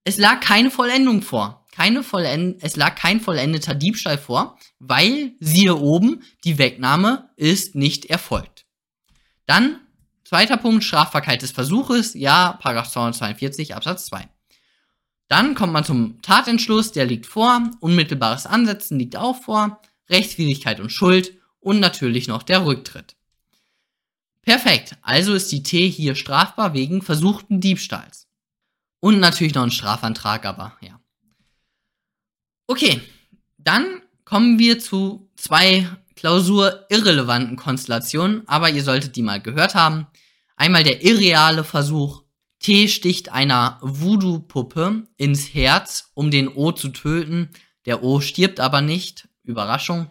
Es 0.05 0.17
lag 0.17 0.41
keine 0.41 0.71
Vollendung 0.71 1.21
vor. 1.21 1.67
Keine 1.71 2.03
Vollend 2.03 2.63
es 2.63 2.77
lag 2.77 2.95
kein 2.95 3.21
vollendeter 3.21 3.75
Diebstahl 3.75 4.17
vor, 4.17 4.59
weil, 4.79 5.35
siehe 5.39 5.77
oben, 5.77 6.23
die 6.45 6.57
Wegnahme 6.57 7.29
ist 7.37 7.75
nicht 7.75 8.07
erfolgt. 8.07 8.65
Dann, 9.45 9.81
zweiter 10.25 10.57
Punkt, 10.57 10.83
Strafbarkeit 10.83 11.43
des 11.43 11.51
Versuches, 11.51 12.15
ja, 12.15 12.59
242 12.63 13.75
Absatz 13.75 14.07
2. 14.07 14.31
Dann 15.29 15.55
kommt 15.55 15.75
man 15.75 15.85
zum 15.85 16.23
Tatentschluss, 16.23 16.93
der 16.93 17.05
liegt 17.05 17.27
vor, 17.27 17.71
unmittelbares 17.81 18.47
Ansetzen 18.47 18.99
liegt 18.99 19.15
auch 19.15 19.43
vor, 19.43 19.83
Rechtswidrigkeit 20.09 20.81
und 20.81 20.89
Schuld 20.89 21.35
und 21.61 21.81
natürlich 21.81 22.29
noch 22.29 22.43
der 22.43 22.65
Rücktritt. 22.65 23.16
Perfekt, 24.47 24.97
also 25.03 25.35
ist 25.35 25.51
die 25.51 25.65
T 25.65 25.91
hier 25.91 26.15
strafbar 26.15 26.73
wegen 26.73 27.03
versuchten 27.03 27.61
Diebstahls. 27.61 28.29
Und 29.01 29.19
natürlich 29.19 29.55
noch 29.55 29.65
ein 29.65 29.73
Strafantrag, 29.73 30.47
aber 30.47 30.77
ja. 30.81 31.01
Okay, 32.69 33.01
dann 33.59 34.03
kommen 34.25 34.61
wir 34.61 34.79
zu 34.79 35.29
zwei 35.37 35.89
klausurirrelevanten 36.15 37.57
Konstellationen, 37.57 38.47
aber 38.49 38.71
ihr 38.71 38.85
solltet 38.85 39.17
die 39.17 39.23
mal 39.23 39.41
gehört 39.41 39.75
haben. 39.75 40.07
Einmal 40.55 40.85
der 40.85 41.05
irreale 41.05 41.65
Versuch, 41.65 42.23
T 42.61 42.87
sticht 42.87 43.31
einer 43.31 43.79
Voodoo-Puppe 43.83 45.09
ins 45.17 45.55
Herz, 45.55 46.13
um 46.15 46.31
den 46.31 46.49
O 46.49 46.71
zu 46.71 46.91
töten. 46.91 47.51
Der 47.85 48.05
O 48.05 48.21
stirbt 48.21 48.61
aber 48.61 48.81
nicht. 48.81 49.29
Überraschung. 49.43 50.09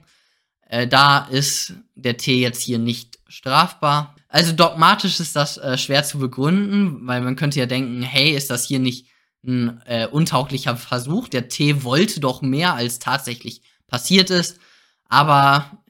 Äh, 0.68 0.88
da 0.88 1.20
ist 1.26 1.74
der 1.96 2.18
T 2.18 2.40
jetzt 2.40 2.62
hier 2.62 2.80
nicht 2.80 3.20
strafbar. 3.28 4.15
Also 4.28 4.54
dogmatisch 4.54 5.20
ist 5.20 5.36
das 5.36 5.58
äh, 5.58 5.78
schwer 5.78 6.04
zu 6.04 6.20
begründen, 6.20 7.08
weil 7.08 7.22
man 7.22 7.36
könnte 7.36 7.60
ja 7.60 7.66
denken, 7.66 8.02
hey, 8.02 8.32
ist 8.32 8.50
das 8.50 8.66
hier 8.66 8.80
nicht 8.80 9.08
ein 9.46 9.82
äh, 9.86 10.08
untauglicher 10.08 10.76
Versuch? 10.76 11.28
Der 11.28 11.48
T 11.48 11.84
wollte 11.84 12.20
doch 12.20 12.42
mehr, 12.42 12.74
als 12.74 13.00
tatsächlich 13.00 13.62
passiert 13.88 14.30
ist. 14.30 14.60
Aber, 15.08 15.84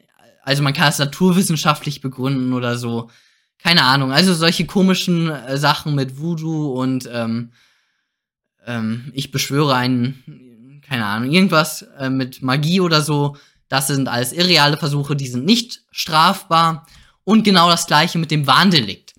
also 0.44 0.62
man 0.62 0.74
kann 0.74 0.90
es 0.90 1.00
naturwissenschaftlich 1.00 2.02
begründen 2.02 2.54
oder 2.54 2.78
so 2.78 3.10
keine 3.66 3.84
Ahnung, 3.84 4.12
also 4.12 4.36
solche 4.36 4.68
komischen 4.68 5.32
äh, 5.32 5.58
Sachen 5.58 5.96
mit 5.96 6.20
Voodoo 6.20 6.80
und 6.80 7.10
ähm, 7.12 7.52
ähm, 8.64 9.12
ich 9.16 9.32
beschwöre 9.32 9.74
einen, 9.74 10.84
keine 10.88 11.04
Ahnung, 11.08 11.32
irgendwas 11.32 11.82
äh, 11.98 12.12
mit 12.12 12.44
Magie 12.44 12.80
oder 12.80 13.02
so. 13.02 13.38
Das 13.68 13.88
sind 13.88 14.08
alles 14.08 14.34
irreale 14.34 14.78
Versuche, 14.78 15.16
die 15.16 15.26
sind 15.26 15.46
nicht 15.46 15.82
strafbar. 15.90 16.86
Und 17.26 17.44
genau 17.44 17.70
das 17.70 17.88
gleiche 17.88 18.18
mit 18.18 18.32
dem 18.32 18.48
Warndelikt. 18.48 19.14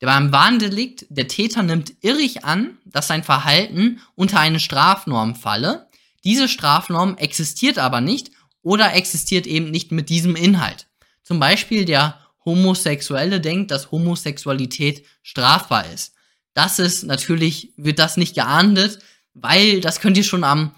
Beim 0.00 0.32
Warndelikt, 0.32 1.06
der 1.10 1.28
Täter 1.28 1.62
nimmt 1.62 1.92
irrig 2.00 2.44
an, 2.44 2.78
dass 2.84 3.08
sein 3.08 3.24
Verhalten 3.24 4.00
unter 4.14 4.38
eine 4.38 4.60
Strafnorm 4.60 5.34
falle. 5.34 5.88
Diese 6.24 6.48
Strafnorm 6.48 7.16
existiert 7.16 7.78
aber 7.78 8.00
nicht 8.00 8.30
oder 8.62 8.94
existiert 8.94 9.46
eben 9.46 9.70
nicht 9.70 9.90
mit 9.90 10.08
diesem 10.08 10.36
Inhalt. 10.36 10.86
Zum 11.24 11.40
Beispiel 11.40 11.84
der 11.84 12.18
Homosexuelle 12.44 13.40
denkt, 13.40 13.70
dass 13.72 13.90
Homosexualität 13.90 15.04
strafbar 15.22 15.84
ist. 15.92 16.14
Das 16.54 16.78
ist 16.78 17.02
natürlich, 17.04 17.72
wird 17.76 17.98
das 17.98 18.16
nicht 18.16 18.34
geahndet, 18.34 19.00
weil 19.34 19.80
das 19.80 20.00
könnt 20.00 20.16
ihr 20.16 20.24
schon 20.24 20.44
am, 20.44 20.74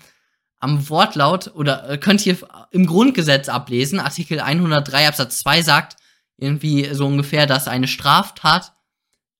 am 0.58 0.88
Wortlaut 0.88 1.52
oder 1.54 1.88
äh, 1.88 1.98
könnt 1.98 2.24
ihr 2.26 2.36
im 2.70 2.86
Grundgesetz 2.86 3.48
ablesen. 3.48 4.00
Artikel 4.00 4.40
103 4.40 5.08
Absatz 5.08 5.38
2 5.40 5.62
sagt 5.62 5.96
irgendwie 6.40 6.92
so 6.94 7.06
ungefähr, 7.06 7.46
dass 7.46 7.68
eine 7.68 7.88
Straftat, 7.88 8.72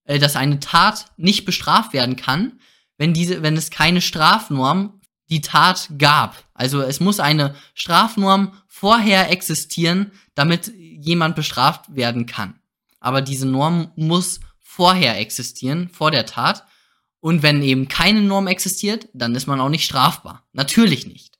äh, 0.04 0.18
dass 0.18 0.36
eine 0.36 0.60
Tat 0.60 1.06
nicht 1.16 1.44
bestraft 1.44 1.92
werden 1.92 2.16
kann, 2.16 2.60
wenn 2.98 3.14
diese, 3.14 3.42
wenn 3.42 3.56
es 3.56 3.70
keine 3.70 4.00
Strafnorm 4.00 5.00
die 5.30 5.40
Tat 5.40 5.88
gab. 5.96 6.44
Also 6.54 6.82
es 6.82 7.00
muss 7.00 7.20
eine 7.20 7.54
Strafnorm 7.74 8.52
vorher 8.66 9.30
existieren, 9.30 10.12
damit 10.34 10.72
jemand 10.76 11.36
bestraft 11.36 11.94
werden 11.94 12.26
kann. 12.26 12.60
Aber 12.98 13.22
diese 13.22 13.46
Norm 13.46 13.92
muss 13.96 14.40
vorher 14.58 15.18
existieren, 15.18 15.88
vor 15.88 16.10
der 16.10 16.26
Tat. 16.26 16.64
Und 17.20 17.42
wenn 17.42 17.62
eben 17.62 17.88
keine 17.88 18.22
Norm 18.22 18.46
existiert, 18.46 19.08
dann 19.14 19.34
ist 19.34 19.46
man 19.46 19.60
auch 19.60 19.68
nicht 19.68 19.84
strafbar. 19.84 20.44
Natürlich 20.52 21.06
nicht. 21.06 21.38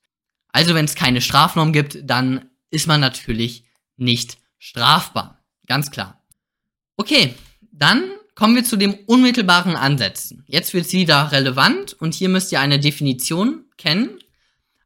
Also 0.53 0.75
wenn 0.75 0.85
es 0.85 0.94
keine 0.94 1.20
Strafnorm 1.20 1.73
gibt, 1.73 1.99
dann 2.03 2.51
ist 2.70 2.87
man 2.87 3.01
natürlich 3.01 3.64
nicht 3.96 4.38
strafbar. 4.59 5.39
Ganz 5.71 5.93
klar. 5.93 6.21
Okay, 6.97 7.33
dann 7.71 8.03
kommen 8.35 8.57
wir 8.57 8.65
zu 8.65 8.77
dem 8.77 8.93
unmittelbaren 9.07 9.77
Ansetzen. 9.77 10.43
Jetzt 10.49 10.75
wird 10.75 10.87
es 10.87 10.93
wieder 10.93 11.31
relevant 11.31 11.93
und 11.93 12.13
hier 12.13 12.29
müsst 12.29 12.51
ihr 12.51 12.59
eine 12.59 12.81
Definition 12.81 13.67
kennen. 13.77 14.19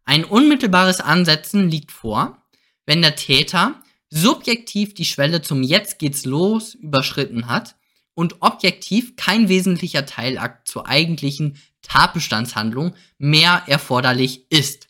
Ein 0.04 0.26
unmittelbares 0.26 1.00
Ansetzen 1.00 1.70
liegt 1.70 1.90
vor, 1.90 2.36
wenn 2.84 3.00
der 3.00 3.16
Täter 3.16 3.80
subjektiv 4.10 4.92
die 4.92 5.06
Schwelle 5.06 5.40
zum 5.40 5.62
Jetzt 5.62 5.98
geht's 5.98 6.26
los 6.26 6.74
überschritten 6.74 7.48
hat 7.48 7.76
und 8.12 8.42
objektiv 8.42 9.16
kein 9.16 9.48
wesentlicher 9.48 10.04
Teilakt 10.04 10.68
zur 10.68 10.86
eigentlichen 10.86 11.56
Tatbestandshandlung 11.80 12.94
mehr 13.16 13.62
erforderlich 13.68 14.52
ist. 14.52 14.88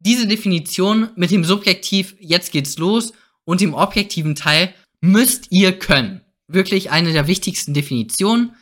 Diese 0.00 0.26
Definition 0.26 1.10
mit 1.14 1.30
dem 1.30 1.44
Subjektiv 1.44 2.16
Jetzt 2.18 2.50
geht's 2.50 2.76
los 2.76 3.12
und 3.44 3.60
dem 3.60 3.74
objektiven 3.74 4.34
Teil 4.34 4.74
müsst 5.02 5.48
ihr 5.50 5.78
können. 5.78 6.22
Wirklich 6.48 6.90
eine 6.90 7.12
der 7.12 7.26
wichtigsten 7.26 7.74
Definitionen. 7.74 8.54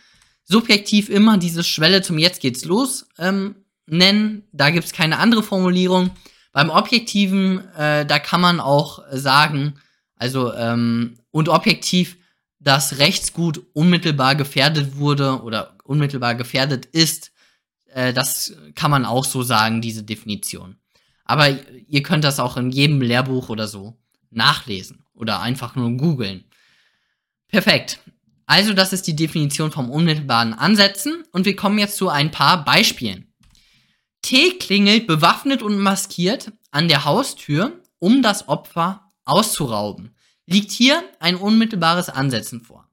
Subjektiv 0.44 1.08
immer 1.08 1.38
diese 1.38 1.62
Schwelle 1.62 2.02
zum 2.02 2.18
Jetzt 2.18 2.40
geht's 2.40 2.64
los 2.64 3.06
ähm, 3.18 3.54
nennen. 3.86 4.42
Da 4.50 4.70
gibt's 4.70 4.92
keine 4.92 5.18
andere 5.18 5.44
Formulierung. 5.44 6.10
Beim 6.52 6.70
Objektiven, 6.70 7.68
äh, 7.76 8.04
da 8.04 8.18
kann 8.18 8.40
man 8.40 8.58
auch 8.58 9.00
sagen, 9.12 9.74
Also, 10.16 10.52
ähm, 10.52 11.18
und 11.30 11.48
objektiv, 11.48 12.16
dass 12.58 12.98
Rechtsgut 12.98 13.62
unmittelbar 13.72 14.34
gefährdet 14.34 14.96
wurde 14.96 15.42
oder 15.42 15.76
unmittelbar 15.84 16.34
gefährdet 16.34 16.86
ist, 16.86 17.32
äh, 17.94 18.12
das 18.12 18.54
kann 18.74 18.90
man 18.90 19.04
auch 19.04 19.24
so 19.24 19.42
sagen, 19.42 19.80
diese 19.80 20.02
Definition. 20.02 20.76
Aber 21.24 21.48
ihr 21.88 22.02
könnt 22.02 22.24
das 22.24 22.40
auch 22.40 22.56
in 22.56 22.70
jedem 22.70 23.00
Lehrbuch 23.00 23.48
oder 23.48 23.68
so 23.68 23.96
nachlesen 24.30 25.04
oder 25.20 25.40
einfach 25.40 25.76
nur 25.76 25.90
googeln. 25.92 26.44
Perfekt. 27.48 28.00
Also 28.46 28.72
das 28.72 28.92
ist 28.92 29.06
die 29.06 29.14
Definition 29.14 29.70
vom 29.70 29.90
unmittelbaren 29.90 30.54
Ansetzen 30.54 31.22
und 31.30 31.44
wir 31.44 31.54
kommen 31.54 31.78
jetzt 31.78 31.96
zu 31.96 32.08
ein 32.08 32.32
paar 32.32 32.64
Beispielen. 32.64 33.32
T 34.22 34.58
klingelt 34.58 35.06
bewaffnet 35.06 35.62
und 35.62 35.78
maskiert 35.78 36.52
an 36.70 36.88
der 36.88 37.04
Haustür, 37.04 37.80
um 37.98 38.22
das 38.22 38.48
Opfer 38.48 39.08
auszurauben. 39.24 40.14
Liegt 40.46 40.72
hier 40.72 41.02
ein 41.20 41.36
unmittelbares 41.36 42.08
Ansetzen 42.08 42.60
vor? 42.60 42.88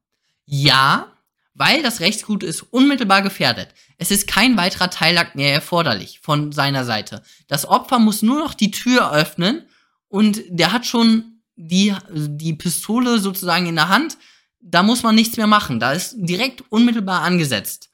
Ja, 0.45 1.11
weil 1.55 1.81
das 1.81 2.01
Rechtsgut 2.01 2.43
ist 2.43 2.61
unmittelbar 2.61 3.23
gefährdet. 3.23 3.69
Es 3.97 4.11
ist 4.11 4.27
kein 4.27 4.57
weiterer 4.57 4.91
Teilakt 4.91 5.35
mehr 5.35 5.53
erforderlich 5.53 6.19
von 6.21 6.51
seiner 6.51 6.85
Seite. 6.85 7.23
Das 7.47 7.67
Opfer 7.67 7.97
muss 7.97 8.21
nur 8.21 8.37
noch 8.37 8.53
die 8.53 8.69
Tür 8.69 9.11
öffnen 9.11 9.63
und 10.07 10.43
der 10.49 10.71
hat 10.71 10.85
schon 10.85 11.36
die, 11.57 11.93
die 12.09 12.53
Pistole 12.53 13.19
sozusagen 13.19 13.65
in 13.65 13.75
der 13.75 13.89
Hand. 13.89 14.17
Da 14.61 14.83
muss 14.83 15.03
man 15.03 15.15
nichts 15.15 15.35
mehr 15.35 15.47
machen. 15.47 15.79
Da 15.79 15.91
ist 15.91 16.15
direkt 16.17 16.63
unmittelbar 16.69 17.23
angesetzt. 17.23 17.89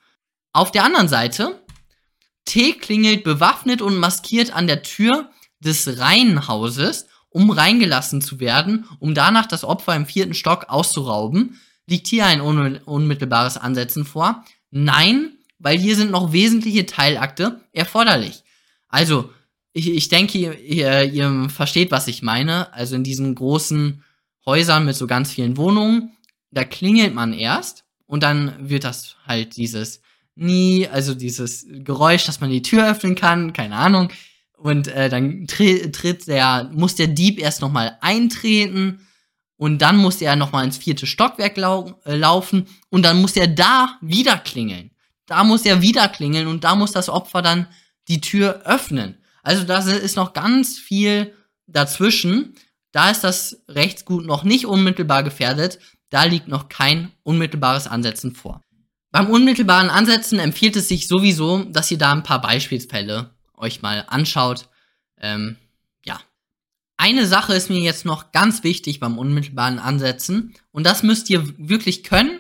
Auf 0.52 0.72
der 0.72 0.84
anderen 0.84 1.08
Seite, 1.08 1.60
T 2.46 2.74
klingelt 2.74 3.24
bewaffnet 3.24 3.82
und 3.82 3.98
maskiert 3.98 4.54
an 4.54 4.68
der 4.68 4.84
Tür 4.84 5.32
des 5.60 5.98
Reihenhauses, 5.98 7.08
um 7.30 7.50
reingelassen 7.50 8.22
zu 8.22 8.40
werden, 8.40 8.86
um 9.00 9.16
danach 9.16 9.48
das 9.48 9.64
Opfer 9.64 9.96
im 9.96 10.06
vierten 10.06 10.34
Stock 10.36 10.66
auszurauben. 10.68 11.60
Liegt 11.88 12.08
hier 12.08 12.26
ein 12.26 12.42
unmittelbares 12.42 13.58
Ansetzen 13.58 14.06
vor? 14.06 14.46
Nein, 14.70 15.38
weil 15.58 15.78
hier 15.80 15.96
sind 15.96 16.12
noch 16.12 16.34
wesentliche 16.34 16.86
Teilakte 16.86 17.62
erforderlich. 17.72 18.44
Also, 18.88 19.32
ich, 19.74 19.90
ich 19.90 20.10
denke, 20.10 20.38
ihr, 20.38 21.04
ihr 21.04 21.50
versteht, 21.50 21.92
was 21.92 22.08
ich 22.08 22.22
meine. 22.22 22.72
Also 22.74 22.96
in 22.96 23.04
diesen 23.04 23.36
großen 23.36 24.04
Häusern 24.46 24.86
mit 24.86 24.96
so 24.96 25.08
ganz 25.08 25.32
vielen 25.32 25.58
Wohnungen, 25.58 26.14
da 26.52 26.64
klingelt 26.64 27.14
man 27.14 27.34
erst 27.34 27.84
und 28.06 28.24
dann 28.24 28.54
wird 28.70 28.84
das 28.84 29.16
halt 29.26 29.58
dieses 29.58 30.02
nie, 30.36 30.88
also 30.88 31.14
dieses 31.14 31.66
Geräusch, 31.70 32.26
dass 32.26 32.42
man 32.42 32.50
die 32.50 32.62
Tür 32.62 32.90
öffnen 32.90 33.16
kann, 33.16 33.54
keine 33.54 33.76
Ahnung. 33.76 34.10
Und 34.58 34.88
äh, 34.88 35.10
dann 35.10 35.46
tritt 35.48 36.28
der, 36.28 36.70
muss 36.74 36.96
der 36.96 37.08
Dieb 37.08 37.40
erst 37.40 37.62
nochmal 37.62 37.98
eintreten 38.02 39.06
und 39.58 39.82
dann 39.82 39.98
muss 39.98 40.22
er 40.22 40.36
nochmal 40.36 40.66
ins 40.66 40.78
vierte 40.78 41.06
Stockwerk 41.06 41.58
lau 41.58 42.00
äh, 42.06 42.16
laufen 42.16 42.68
und 42.90 43.04
dann 43.04 43.22
muss 43.22 43.36
er 43.36 43.48
da 43.48 43.98
wieder 44.02 44.38
klingeln. 44.38 44.92
Da 45.26 45.44
muss 45.44 45.66
er 45.66 45.82
wieder 45.82 46.08
klingeln 46.08 46.48
und 46.48 46.64
da 46.64 46.76
muss 46.76 46.92
das 46.92 47.10
Opfer 47.10 47.42
dann 47.42 47.68
die 48.08 48.22
Tür 48.22 48.62
öffnen. 48.66 49.23
Also 49.44 49.66
da 49.66 49.78
ist 49.78 50.16
noch 50.16 50.34
ganz 50.34 50.80
viel 50.80 51.36
dazwischen. 51.68 52.56
Da 52.92 53.12
ist 53.12 53.24
das 53.24 53.62
Rechtsgut 53.68 54.26
noch 54.26 54.44
nicht 54.44 54.66
unmittelbar 54.66 55.24
gefährdet. 55.24 55.80
Da 56.10 56.24
liegt 56.24 56.48
noch 56.48 56.70
kein 56.70 57.12
unmittelbares 57.24 57.88
Ansetzen 57.88 58.34
vor. 58.34 58.62
Beim 59.12 59.30
unmittelbaren 59.30 59.90
Ansetzen 59.90 60.40
empfiehlt 60.40 60.76
es 60.76 60.88
sich 60.88 61.08
sowieso, 61.08 61.66
dass 61.66 61.92
ihr 61.92 62.00
da 62.00 62.12
ein 62.12 62.24
paar 62.24 62.42
Beispielsfälle 62.42 63.30
euch 63.56 63.82
mal 63.82 64.06
anschaut. 64.08 64.70
Ähm, 65.20 65.58
ja. 66.06 66.20
Eine 66.98 67.28
Sache 67.28 67.54
ist 67.54 67.70
mir 67.70 67.80
jetzt 67.80 68.06
noch 68.06 68.32
ganz 68.32 68.64
wichtig 68.64 69.00
beim 69.00 69.18
unmittelbaren 69.18 69.80
Ansetzen 69.80 70.56
und 70.72 70.86
das 70.86 71.04
müsst 71.04 71.30
ihr 71.30 71.48
wirklich 71.58 72.04
können. 72.04 72.40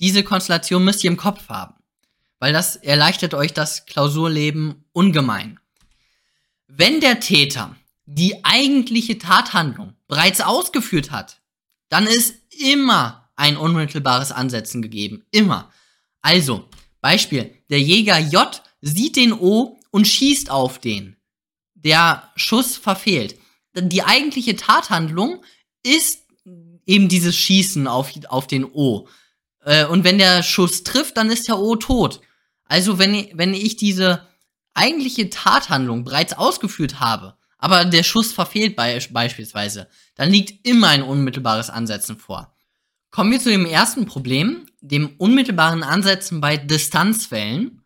Diese 0.00 0.22
Konstellation 0.22 0.84
müsst 0.84 1.04
ihr 1.04 1.10
im 1.10 1.16
Kopf 1.16 1.48
haben, 1.48 1.74
weil 2.38 2.52
das 2.52 2.76
erleichtert 2.76 3.34
euch 3.34 3.52
das 3.52 3.86
Klausurleben 3.86 4.84
ungemein. 4.92 5.60
Wenn 6.66 7.00
der 7.00 7.20
Täter 7.20 7.76
die 8.06 8.44
eigentliche 8.44 9.18
Tathandlung 9.18 9.94
bereits 10.08 10.40
ausgeführt 10.40 11.10
hat, 11.10 11.40
dann 11.88 12.06
ist 12.06 12.34
immer 12.50 13.30
ein 13.36 13.56
unmittelbares 13.56 14.32
Ansetzen 14.32 14.82
gegeben. 14.82 15.24
Immer. 15.30 15.72
Also, 16.22 16.68
Beispiel, 17.00 17.54
der 17.70 17.80
Jäger 17.80 18.18
J 18.18 18.62
sieht 18.80 19.16
den 19.16 19.32
O 19.32 19.78
und 19.90 20.06
schießt 20.06 20.50
auf 20.50 20.78
den. 20.78 21.16
Der 21.74 22.30
Schuss 22.36 22.76
verfehlt. 22.76 23.38
Die 23.76 24.02
eigentliche 24.02 24.56
Tathandlung 24.56 25.42
ist 25.82 26.24
eben 26.86 27.08
dieses 27.08 27.36
Schießen 27.36 27.86
auf, 27.86 28.12
auf 28.28 28.46
den 28.46 28.64
O. 28.64 29.08
Äh, 29.60 29.86
und 29.86 30.04
wenn 30.04 30.18
der 30.18 30.42
Schuss 30.42 30.84
trifft, 30.84 31.16
dann 31.16 31.30
ist 31.30 31.48
der 31.48 31.58
O 31.58 31.76
tot. 31.76 32.20
Also 32.64 32.98
wenn, 32.98 33.28
wenn 33.34 33.54
ich 33.54 33.76
diese 33.76 34.26
eigentliche 34.74 35.30
Tathandlung 35.30 36.04
bereits 36.04 36.32
ausgeführt 36.34 37.00
habe, 37.00 37.36
aber 37.58 37.84
der 37.84 38.02
Schuss 38.02 38.32
verfehlt 38.32 38.76
be 38.76 38.98
beispielsweise, 39.10 39.88
dann 40.16 40.30
liegt 40.30 40.66
immer 40.66 40.88
ein 40.88 41.02
unmittelbares 41.02 41.70
Ansetzen 41.70 42.18
vor. 42.18 42.54
Kommen 43.10 43.30
wir 43.30 43.40
zu 43.40 43.48
dem 43.48 43.64
ersten 43.64 44.06
Problem, 44.06 44.66
dem 44.80 45.14
unmittelbaren 45.18 45.82
Ansetzen 45.82 46.40
bei 46.40 46.56
Distanzwellen. 46.56 47.80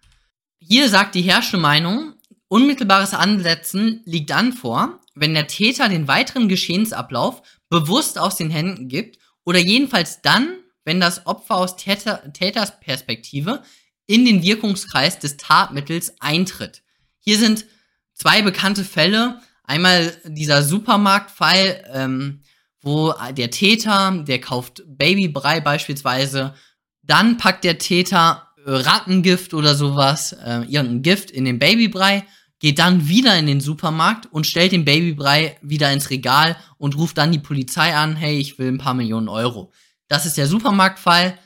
Hier 0.59 0.89
sagt 0.89 1.15
die 1.15 1.23
herrschende 1.23 1.63
Meinung, 1.63 2.15
unmittelbares 2.49 3.15
Ansetzen 3.15 4.01
liegt 4.05 4.31
dann 4.31 4.53
vor, 4.53 4.99
wenn 5.15 5.35
der 5.35 5.47
Täter 5.47 5.89
den 5.89 6.09
weiteren 6.09 6.49
Geschehensablauf 6.49 7.43
bewusst 7.69 8.19
aus 8.19 8.37
den 8.37 8.51
Händen 8.51 8.89
gibt 8.89 9.19
oder 9.45 9.59
jedenfalls 9.59 10.23
dann, 10.23 10.57
wenn 10.85 11.01
das 11.01 11.27
Opfer 11.27 11.57
aus 11.57 11.77
Täter, 11.77 12.33
Täters 12.33 12.81
Perspektive 12.81 13.63
in 14.09 14.25
den 14.25 14.43
Wirkungskreis 14.43 15.21
des 15.21 15.37
Tatmittels 15.37 16.15
eintritt. 16.19 16.83
Hier 17.21 17.39
sind 17.39 17.67
zwei 18.15 18.43
bekannte 18.43 18.83
Fälle. 18.83 19.41
Einmal 19.63 20.17
dieser 20.25 20.63
Supermarktfall, 20.63 21.85
ähm, 21.93 22.41
wo 22.81 23.15
der 23.37 23.51
Täter, 23.51 24.25
der 24.27 24.41
kauft 24.41 24.83
Babybrei 24.87 25.61
beispielsweise, 25.61 26.55
dann 27.03 27.37
packt 27.37 27.65
der 27.65 27.79
Täter 27.79 28.49
Rattengift 28.65 29.55
oder 29.55 29.75
sowas, 29.75 30.33
äh, 30.33 30.63
irgendein 30.63 31.03
Gift 31.03 31.31
in 31.31 31.45
den 31.45 31.59
Babybrei, 31.59 32.25
geht 32.61 32.79
dann 32.79 33.09
wieder 33.09 33.39
in 33.39 33.47
den 33.47 33.61
Supermarkt 33.61 34.27
und 34.33 34.47
stellt 34.47 34.73
den 34.73 34.85
Babybrei 34.85 35.59
wieder 35.63 35.93
ins 35.93 36.11
Regal 36.11 36.57
und 36.79 36.97
ruft 36.97 37.19
dann 37.19 37.33
die 37.33 37.39
Polizei 37.39 37.95
an, 37.95 38.17
hey, 38.17 38.39
ich 38.39 38.59
will 38.59 38.69
ein 38.69 38.79
paar 38.79 38.95
Millionen 38.95 39.29
Euro. 39.29 39.71
Das 40.09 40.27
ist 40.27 40.39
der 40.39 40.47
Supermarktfall. 40.47 41.39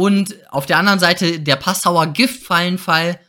Und 0.00 0.34
auf 0.48 0.64
der 0.64 0.78
anderen 0.78 0.98
Seite 0.98 1.40
der 1.40 1.56
Passauer 1.56 2.06
Giftfallenfall. 2.06 3.20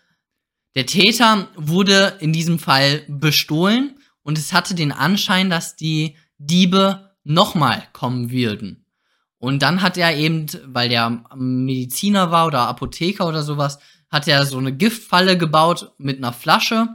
Der 0.73 0.85
Täter 0.85 1.49
wurde 1.57 2.15
in 2.21 2.31
diesem 2.31 2.59
Fall 2.59 3.03
bestohlen 3.09 3.99
und 4.23 4.37
es 4.37 4.53
hatte 4.53 4.73
den 4.73 4.93
Anschein, 4.93 5.49
dass 5.49 5.75
die 5.75 6.15
Diebe 6.37 7.11
nochmal 7.25 7.83
kommen 7.91 8.31
würden. 8.31 8.85
Und 9.37 9.63
dann 9.63 9.81
hat 9.81 9.97
er 9.97 10.15
eben, 10.15 10.45
weil 10.63 10.87
der 10.87 11.25
Mediziner 11.35 12.31
war 12.31 12.47
oder 12.47 12.59
Apotheker 12.59 13.27
oder 13.27 13.43
sowas, 13.43 13.77
hat 14.09 14.29
er 14.29 14.45
so 14.45 14.57
eine 14.57 14.73
Giftfalle 14.73 15.37
gebaut 15.37 15.91
mit 15.97 16.19
einer 16.19 16.31
Flasche 16.31 16.87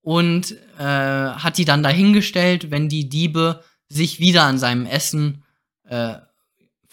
und 0.00 0.50
äh, 0.80 0.82
hat 0.82 1.58
die 1.58 1.64
dann 1.64 1.84
dahingestellt, 1.84 2.72
wenn 2.72 2.88
die 2.88 3.08
Diebe 3.08 3.62
sich 3.88 4.18
wieder 4.18 4.42
an 4.42 4.58
seinem 4.58 4.84
Essen 4.84 5.44
äh, 5.84 6.16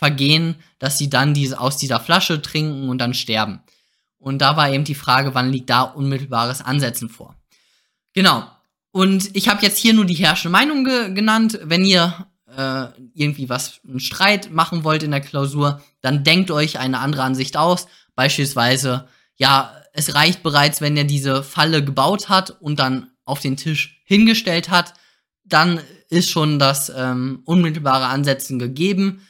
vergehen, 0.04 0.56
dass 0.80 0.98
sie 0.98 1.10
dann 1.10 1.34
diese, 1.34 1.62
aus 1.62 1.78
dieser 1.78 2.02
Flasche 2.02 2.42
trinken 2.42 2.90
und 2.90 2.98
dann 2.98 3.14
sterben. 3.14 3.62
Und 4.18 4.40
da 4.40 4.58
war 4.58 4.70
eben 4.70 4.84
die 4.84 4.96
Frage, 4.96 5.34
wann 5.34 5.50
liegt 5.50 5.70
da 5.70 5.84
unmittelbares 5.84 6.60
Ansetzen 6.60 7.08
vor. 7.08 7.38
Genau. 8.14 8.46
Und 8.92 9.34
ich 9.34 9.48
habe 9.48 9.62
jetzt 9.62 9.78
hier 9.78 9.94
nur 9.94 10.04
die 10.04 10.16
herrschende 10.16 10.52
Meinung 10.52 10.84
ge 10.84 11.14
genannt. 11.14 11.58
Wenn 11.64 11.86
ihr 11.86 12.28
äh, 12.48 12.88
irgendwie 13.14 13.48
was, 13.48 13.80
einen 13.88 14.02
Streit 14.02 14.52
machen 14.52 14.84
wollt 14.84 15.04
in 15.04 15.12
der 15.12 15.22
Klausur, 15.22 15.82
dann 16.02 16.26
denkt 16.26 16.52
euch 16.52 16.80
eine 16.80 17.00
andere 17.00 17.24
Ansicht 17.24 17.56
aus. 17.56 17.88
Beispielsweise, 18.14 19.08
ja, 19.38 19.74
es 19.94 20.16
reicht 20.16 20.44
bereits, 20.44 20.82
wenn 20.82 20.98
er 20.98 21.06
diese 21.06 21.44
Falle 21.44 21.82
gebaut 21.82 22.28
hat 22.28 22.58
und 22.60 22.78
dann 22.78 23.12
auf 23.24 23.40
den 23.40 23.56
Tisch 23.56 24.02
hingestellt 24.04 24.70
hat, 24.70 24.96
dann 25.46 25.80
ist 26.10 26.30
schon 26.30 26.60
das 26.60 26.92
ähm, 26.94 27.42
unmittelbare 27.46 28.08
Ansetzen 28.08 28.60
gegeben. 28.60 29.22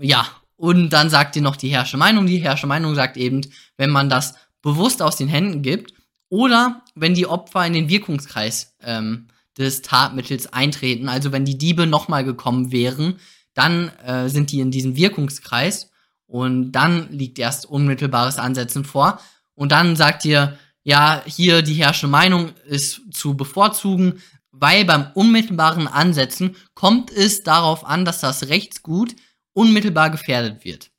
Ja, 0.00 0.26
und 0.56 0.90
dann 0.90 1.10
sagt 1.10 1.36
ihr 1.36 1.42
noch 1.42 1.56
die 1.56 1.68
herrsche 1.68 1.96
Meinung. 1.96 2.26
Die 2.26 2.38
herrsche 2.38 2.66
Meinung 2.66 2.94
sagt 2.94 3.16
eben, 3.16 3.42
wenn 3.76 3.90
man 3.90 4.08
das 4.08 4.34
bewusst 4.62 5.02
aus 5.02 5.16
den 5.16 5.28
Händen 5.28 5.62
gibt 5.62 5.94
oder 6.28 6.82
wenn 6.94 7.14
die 7.14 7.26
Opfer 7.26 7.66
in 7.66 7.74
den 7.74 7.88
Wirkungskreis 7.88 8.74
ähm, 8.82 9.28
des 9.58 9.82
Tatmittels 9.82 10.52
eintreten. 10.52 11.08
Also 11.08 11.32
wenn 11.32 11.44
die 11.44 11.58
Diebe 11.58 11.86
nochmal 11.86 12.24
gekommen 12.24 12.72
wären, 12.72 13.16
dann 13.54 13.90
äh, 14.04 14.28
sind 14.28 14.50
die 14.50 14.60
in 14.60 14.70
diesem 14.70 14.96
Wirkungskreis 14.96 15.90
und 16.26 16.72
dann 16.72 17.10
liegt 17.10 17.38
erst 17.38 17.66
unmittelbares 17.66 18.38
Ansetzen 18.38 18.84
vor. 18.84 19.20
Und 19.54 19.70
dann 19.70 19.94
sagt 19.94 20.24
ihr, 20.24 20.58
ja, 20.82 21.22
hier 21.24 21.62
die 21.62 21.74
herrschende 21.74 22.10
Meinung 22.10 22.50
ist 22.66 23.02
zu 23.12 23.36
bevorzugen, 23.36 24.20
weil 24.50 24.84
beim 24.84 25.08
unmittelbaren 25.14 25.88
Ansetzen 25.88 26.56
kommt 26.74 27.10
es 27.10 27.42
darauf 27.42 27.84
an, 27.84 28.04
dass 28.04 28.20
das 28.20 28.48
Rechtsgut 28.48 29.14
unmittelbar 29.54 30.10
gefährdet 30.10 30.64
wird. 30.64 30.90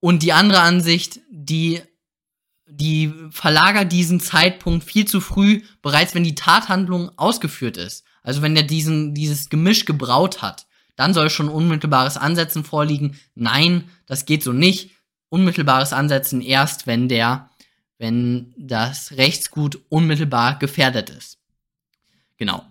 Und 0.00 0.22
die 0.22 0.32
andere 0.32 0.60
Ansicht, 0.60 1.20
die, 1.30 1.80
die 2.66 3.12
verlagert 3.30 3.92
diesen 3.92 4.18
Zeitpunkt 4.18 4.84
viel 4.84 5.06
zu 5.06 5.20
früh, 5.20 5.62
bereits 5.82 6.14
wenn 6.14 6.24
die 6.24 6.34
Tathandlung 6.34 7.10
ausgeführt 7.16 7.76
ist. 7.76 8.04
Also 8.22 8.42
wenn 8.42 8.56
er 8.56 8.62
diesen, 8.62 9.14
dieses 9.14 9.48
Gemisch 9.48 9.84
gebraut 9.84 10.42
hat, 10.42 10.66
dann 10.96 11.14
soll 11.14 11.30
schon 11.30 11.48
unmittelbares 11.48 12.16
Ansetzen 12.16 12.64
vorliegen. 12.64 13.18
Nein, 13.34 13.88
das 14.06 14.26
geht 14.26 14.42
so 14.42 14.52
nicht. 14.52 14.90
Unmittelbares 15.28 15.92
Ansetzen 15.92 16.40
erst, 16.40 16.86
wenn 16.86 17.08
der, 17.08 17.50
wenn 17.98 18.54
das 18.58 19.12
Rechtsgut 19.12 19.80
unmittelbar 19.88 20.58
gefährdet 20.58 21.08
ist. 21.10 21.38
Genau. 22.36 22.64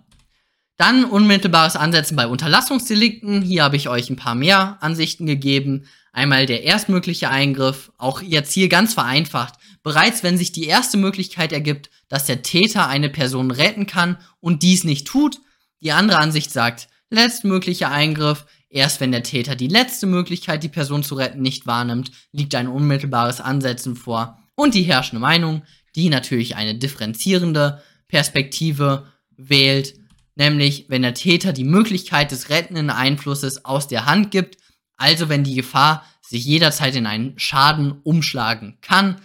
Dann 0.80 1.04
unmittelbares 1.04 1.76
Ansetzen 1.76 2.16
bei 2.16 2.26
Unterlassungsdelikten. 2.26 3.42
Hier 3.42 3.64
habe 3.64 3.76
ich 3.76 3.90
euch 3.90 4.08
ein 4.08 4.16
paar 4.16 4.34
mehr 4.34 4.78
Ansichten 4.80 5.26
gegeben. 5.26 5.84
Einmal 6.10 6.46
der 6.46 6.62
erstmögliche 6.62 7.28
Eingriff, 7.28 7.92
auch 7.98 8.22
jetzt 8.22 8.54
hier 8.54 8.70
ganz 8.70 8.94
vereinfacht. 8.94 9.56
Bereits 9.82 10.22
wenn 10.22 10.38
sich 10.38 10.52
die 10.52 10.64
erste 10.64 10.96
Möglichkeit 10.96 11.52
ergibt, 11.52 11.90
dass 12.08 12.24
der 12.24 12.40
Täter 12.40 12.88
eine 12.88 13.10
Person 13.10 13.50
retten 13.50 13.86
kann 13.86 14.16
und 14.40 14.62
dies 14.62 14.84
nicht 14.84 15.06
tut. 15.06 15.42
Die 15.82 15.92
andere 15.92 16.16
Ansicht 16.16 16.50
sagt, 16.50 16.88
letztmöglicher 17.10 17.90
Eingriff. 17.90 18.46
Erst 18.70 19.02
wenn 19.02 19.12
der 19.12 19.22
Täter 19.22 19.56
die 19.56 19.68
letzte 19.68 20.06
Möglichkeit, 20.06 20.62
die 20.62 20.70
Person 20.70 21.02
zu 21.02 21.14
retten, 21.14 21.42
nicht 21.42 21.66
wahrnimmt, 21.66 22.10
liegt 22.32 22.54
ein 22.54 22.68
unmittelbares 22.68 23.42
Ansetzen 23.42 23.96
vor. 23.96 24.38
Und 24.54 24.74
die 24.74 24.84
herrschende 24.84 25.20
Meinung, 25.20 25.62
die 25.94 26.08
natürlich 26.08 26.56
eine 26.56 26.74
differenzierende 26.74 27.82
Perspektive 28.08 29.08
wählt, 29.36 29.99
nämlich 30.40 30.86
wenn 30.88 31.02
der 31.02 31.12
Täter 31.12 31.52
die 31.52 31.64
Möglichkeit 31.64 32.30
des 32.30 32.48
rettenden 32.48 32.88
Einflusses 32.88 33.66
aus 33.66 33.88
der 33.88 34.06
Hand 34.06 34.30
gibt, 34.30 34.56
also 34.96 35.28
wenn 35.28 35.44
die 35.44 35.54
Gefahr 35.54 36.02
sich 36.22 36.46
jederzeit 36.46 36.96
in 36.96 37.06
einen 37.06 37.38
Schaden 37.38 38.00
umschlagen 38.04 38.78
kann. 38.80 39.20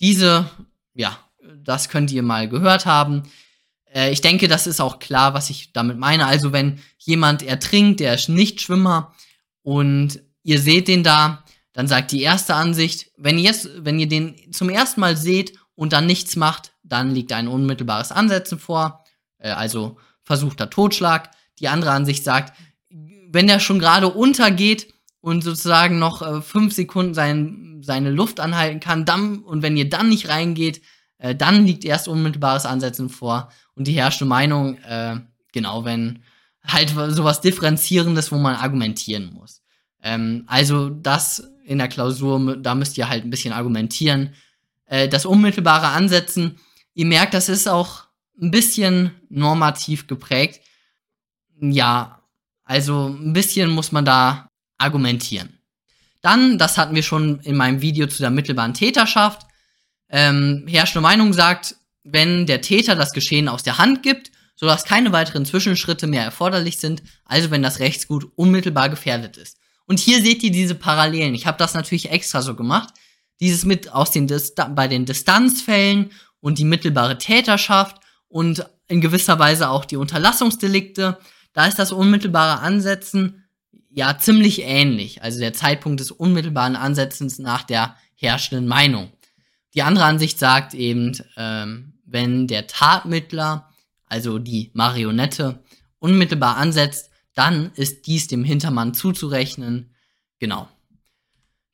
Diese, 0.00 0.50
ja, 0.92 1.16
das 1.62 1.88
könnt 1.88 2.10
ihr 2.10 2.24
mal 2.24 2.48
gehört 2.48 2.84
haben. 2.84 3.22
Äh, 3.94 4.10
ich 4.10 4.22
denke, 4.22 4.48
das 4.48 4.66
ist 4.66 4.80
auch 4.80 4.98
klar, 4.98 5.34
was 5.34 5.50
ich 5.50 5.72
damit 5.72 5.98
meine. 5.98 6.26
Also 6.26 6.52
wenn 6.52 6.80
jemand 6.98 7.44
ertrinkt, 7.44 8.00
der 8.00 8.14
ist 8.14 8.28
nicht 8.28 8.60
Schwimmer 8.60 9.14
und 9.62 10.20
ihr 10.42 10.60
seht 10.60 10.88
den 10.88 11.04
da, 11.04 11.44
dann 11.74 11.86
sagt 11.86 12.10
die 12.10 12.22
erste 12.22 12.56
Ansicht, 12.56 13.12
wenn 13.16 13.38
ihr, 13.38 13.54
wenn 13.78 14.00
ihr 14.00 14.08
den 14.08 14.52
zum 14.52 14.68
ersten 14.68 15.00
Mal 15.00 15.16
seht 15.16 15.52
und 15.76 15.92
dann 15.92 16.06
nichts 16.06 16.34
macht, 16.34 16.72
dann 16.82 17.14
liegt 17.14 17.32
ein 17.32 17.46
unmittelbares 17.46 18.10
Ansetzen 18.10 18.58
vor, 18.58 19.04
äh, 19.38 19.50
also 19.50 19.98
versuchter 20.26 20.68
Totschlag. 20.68 21.30
Die 21.58 21.68
andere 21.68 21.92
Ansicht 21.92 22.24
sagt, 22.24 22.52
wenn 23.30 23.46
der 23.46 23.60
schon 23.60 23.78
gerade 23.78 24.08
untergeht 24.08 24.92
und 25.20 25.42
sozusagen 25.42 25.98
noch 25.98 26.20
äh, 26.20 26.42
fünf 26.42 26.74
Sekunden 26.74 27.14
sein, 27.14 27.80
seine 27.82 28.10
Luft 28.10 28.40
anhalten 28.40 28.80
kann, 28.80 29.06
dann, 29.06 29.38
und 29.38 29.62
wenn 29.62 29.76
ihr 29.76 29.88
dann 29.88 30.10
nicht 30.10 30.28
reingeht, 30.28 30.82
äh, 31.18 31.34
dann 31.34 31.64
liegt 31.64 31.84
erst 31.84 32.08
unmittelbares 32.08 32.66
Ansetzen 32.66 33.08
vor. 33.08 33.50
Und 33.74 33.86
die 33.86 33.92
herrschende 33.92 34.28
Meinung, 34.28 34.76
äh, 34.78 35.16
genau, 35.52 35.84
wenn 35.84 36.22
halt 36.64 36.90
sowas 36.90 37.40
Differenzierendes, 37.40 38.32
wo 38.32 38.36
man 38.36 38.56
argumentieren 38.56 39.32
muss. 39.32 39.62
Ähm, 40.02 40.44
also 40.46 40.90
das 40.90 41.50
in 41.64 41.78
der 41.78 41.88
Klausur, 41.88 42.56
da 42.56 42.74
müsst 42.74 42.98
ihr 42.98 43.08
halt 43.08 43.24
ein 43.24 43.30
bisschen 43.30 43.52
argumentieren. 43.52 44.34
Äh, 44.86 45.08
das 45.08 45.26
unmittelbare 45.26 45.88
Ansetzen, 45.88 46.58
ihr 46.94 47.06
merkt, 47.06 47.34
das 47.34 47.48
ist 47.48 47.68
auch 47.68 48.05
ein 48.40 48.50
bisschen 48.50 49.12
normativ 49.28 50.06
geprägt. 50.06 50.60
Ja, 51.60 52.22
also 52.64 53.08
ein 53.08 53.32
bisschen 53.32 53.70
muss 53.70 53.92
man 53.92 54.04
da 54.04 54.50
argumentieren. 54.78 55.58
Dann, 56.20 56.58
das 56.58 56.76
hatten 56.76 56.94
wir 56.94 57.02
schon 57.02 57.40
in 57.40 57.56
meinem 57.56 57.80
Video 57.80 58.06
zu 58.06 58.18
der 58.18 58.30
mittelbaren 58.30 58.74
Täterschaft, 58.74 59.46
ähm, 60.08 60.66
herrschende 60.68 61.02
Meinung 61.02 61.32
sagt, 61.32 61.76
wenn 62.04 62.46
der 62.46 62.60
Täter 62.60 62.94
das 62.94 63.12
Geschehen 63.12 63.48
aus 63.48 63.62
der 63.62 63.78
Hand 63.78 64.02
gibt, 64.02 64.30
sodass 64.54 64.84
keine 64.84 65.12
weiteren 65.12 65.44
Zwischenschritte 65.44 66.06
mehr 66.06 66.22
erforderlich 66.22 66.78
sind, 66.78 67.02
also 67.24 67.50
wenn 67.50 67.62
das 67.62 67.80
Rechtsgut 67.80 68.30
unmittelbar 68.36 68.88
gefährdet 68.88 69.36
ist. 69.36 69.58
Und 69.86 70.00
hier 70.00 70.22
seht 70.22 70.42
ihr 70.42 70.50
diese 70.50 70.74
Parallelen. 70.74 71.34
Ich 71.34 71.46
habe 71.46 71.58
das 71.58 71.74
natürlich 71.74 72.10
extra 72.10 72.42
so 72.42 72.54
gemacht. 72.54 72.92
Dieses 73.40 73.64
mit 73.64 73.92
aus 73.92 74.10
den 74.10 74.26
Dist 74.26 74.60
bei 74.74 74.88
den 74.88 75.04
Distanzfällen 75.04 76.10
und 76.40 76.58
die 76.58 76.64
mittelbare 76.64 77.18
Täterschaft 77.18 78.00
und 78.28 78.66
in 78.88 79.00
gewisser 79.00 79.38
Weise 79.38 79.70
auch 79.70 79.84
die 79.84 79.96
Unterlassungsdelikte. 79.96 81.18
Da 81.52 81.66
ist 81.66 81.78
das 81.78 81.92
unmittelbare 81.92 82.60
Ansetzen 82.60 83.44
ja 83.90 84.18
ziemlich 84.18 84.62
ähnlich. 84.62 85.22
Also 85.22 85.40
der 85.40 85.54
Zeitpunkt 85.54 86.00
des 86.00 86.10
unmittelbaren 86.10 86.76
Ansetzens 86.76 87.38
nach 87.38 87.62
der 87.62 87.96
herrschenden 88.14 88.66
Meinung. 88.66 89.10
Die 89.74 89.82
andere 89.82 90.04
Ansicht 90.04 90.38
sagt 90.38 90.74
eben, 90.74 91.12
ähm, 91.36 91.94
wenn 92.04 92.46
der 92.46 92.66
Tatmittler, 92.66 93.70
also 94.06 94.38
die 94.38 94.70
Marionette, 94.74 95.62
unmittelbar 95.98 96.56
ansetzt, 96.56 97.10
dann 97.34 97.72
ist 97.74 98.06
dies 98.06 98.28
dem 98.28 98.44
Hintermann 98.44 98.94
zuzurechnen. 98.94 99.94
Genau. 100.38 100.68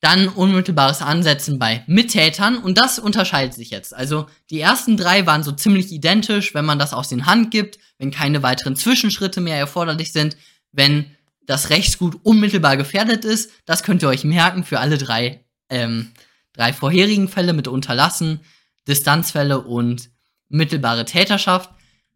Dann 0.03 0.29
unmittelbares 0.29 1.01
Ansetzen 1.01 1.59
bei 1.59 1.83
Mittätern 1.87 2.59
und 2.59 2.77
das 2.77 2.99
unterscheidet 2.99 3.55
sich 3.55 3.71
jetzt. 3.71 3.97
Also 3.97 4.27
die 4.51 4.61
ersten 4.61 4.99
drei 4.99 5.25
waren 5.25 5.43
so 5.43 5.53
ziemlich 5.53 5.91
identisch, 5.91 6.53
wenn 6.53 6.67
man 6.67 6.79
das 6.79 6.93
aus 6.93 7.09
den 7.09 7.25
Hand 7.25 7.51
gibt, 7.51 7.79
wenn 7.97 8.11
keine 8.11 8.43
weiteren 8.43 8.77
Zwischenschritte 8.77 9.41
mehr 9.41 9.57
erforderlich 9.57 10.13
sind, 10.13 10.37
wenn 10.73 11.07
das 11.47 11.71
Rechtsgut 11.71 12.19
unmittelbar 12.23 12.77
gefährdet 12.77 13.25
ist. 13.25 13.51
Das 13.65 13.83
könnt 13.83 14.03
ihr 14.03 14.09
euch 14.09 14.25
merken 14.25 14.65
für 14.65 14.79
alle 14.81 14.99
drei 14.99 15.45
ähm, 15.71 16.13
drei 16.53 16.73
vorherigen 16.73 17.29
Fälle 17.29 17.53
mit 17.53 17.69
Unterlassen, 17.69 18.41
Distanzfälle 18.87 19.61
und 19.61 20.11
mittelbare 20.49 21.05
Täterschaft. 21.05 21.71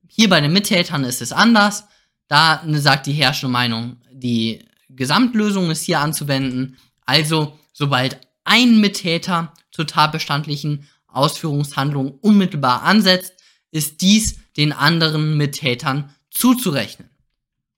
Hier 0.09 0.29
bei 0.29 0.41
den 0.41 0.53
Mittätern 0.53 1.05
ist 1.05 1.23
es 1.23 1.33
anders. 1.33 1.85
Da 2.29 2.63
sagt 2.67 3.07
die 3.07 3.13
herrschende 3.13 3.53
Meinung, 3.53 3.97
die 4.13 4.65
Gesamtlösung 4.89 5.71
ist 5.71 5.83
hier 5.83 6.01
anzuwenden. 6.01 6.77
Also, 7.05 7.59
sobald 7.77 8.19
ein 8.45 8.81
Mittäter 8.81 9.53
zur 9.71 9.87
tatbestandlichen 9.87 10.89
Ausführungshandlung 11.09 12.13
unmittelbar 12.21 12.83
ansetzt, 12.83 13.35
ist 13.71 14.01
dies 14.01 14.39
den 14.57 14.73
anderen 14.73 15.37
Mittätern 15.37 16.11
zuzurechnen. 16.31 17.11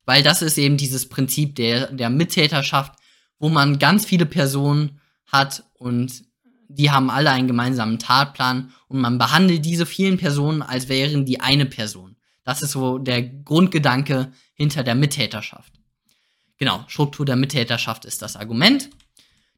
Weil 0.05 0.23
das 0.23 0.41
ist 0.41 0.57
eben 0.57 0.77
dieses 0.77 1.09
Prinzip 1.09 1.57
der, 1.57 1.93
der 1.93 2.11
Mittäterschaft, 2.11 2.93
wo 3.41 3.49
man 3.49 3.81
ganz 3.81 4.07
viele 4.07 4.25
Personen 4.25 5.01
hat 5.27 5.65
und 5.75 6.23
die 6.69 6.93
haben 6.93 7.11
alle 7.11 7.31
einen 7.31 7.49
gemeinsamen 7.49 7.99
Tatplan 7.99 8.73
und 8.87 9.01
man 9.01 9.19
behandelt 9.19 9.65
diese 9.65 9.85
vielen 9.85 10.17
Personen, 10.17 10.63
als 10.63 10.89
wären 10.89 11.25
die 11.25 11.41
eine 11.41 11.67
Person. 11.67 12.15
Das 12.45 12.63
ist 12.63 12.71
so 12.71 12.99
der 12.99 13.23
Grundgedanke 13.23 14.33
hinter 14.55 14.85
der 14.85 14.95
Mittäterschaft. 14.95 15.73
Genau, 16.57 16.85
Struktur 16.87 17.27
der 17.27 17.37
Mittäterschaft 17.37 18.05
ist 18.05 18.23
das 18.23 18.37
Argument. 18.37 18.91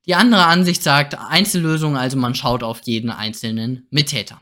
Die 0.06 0.14
andere 0.14 0.46
Ansicht 0.46 0.82
sagt 0.82 1.18
Einzellösung, 1.18 1.96
also 1.96 2.16
man 2.16 2.34
schaut 2.34 2.62
auf 2.62 2.80
jeden 2.84 3.10
einzelnen 3.10 3.86
Mittäter. 3.90 4.40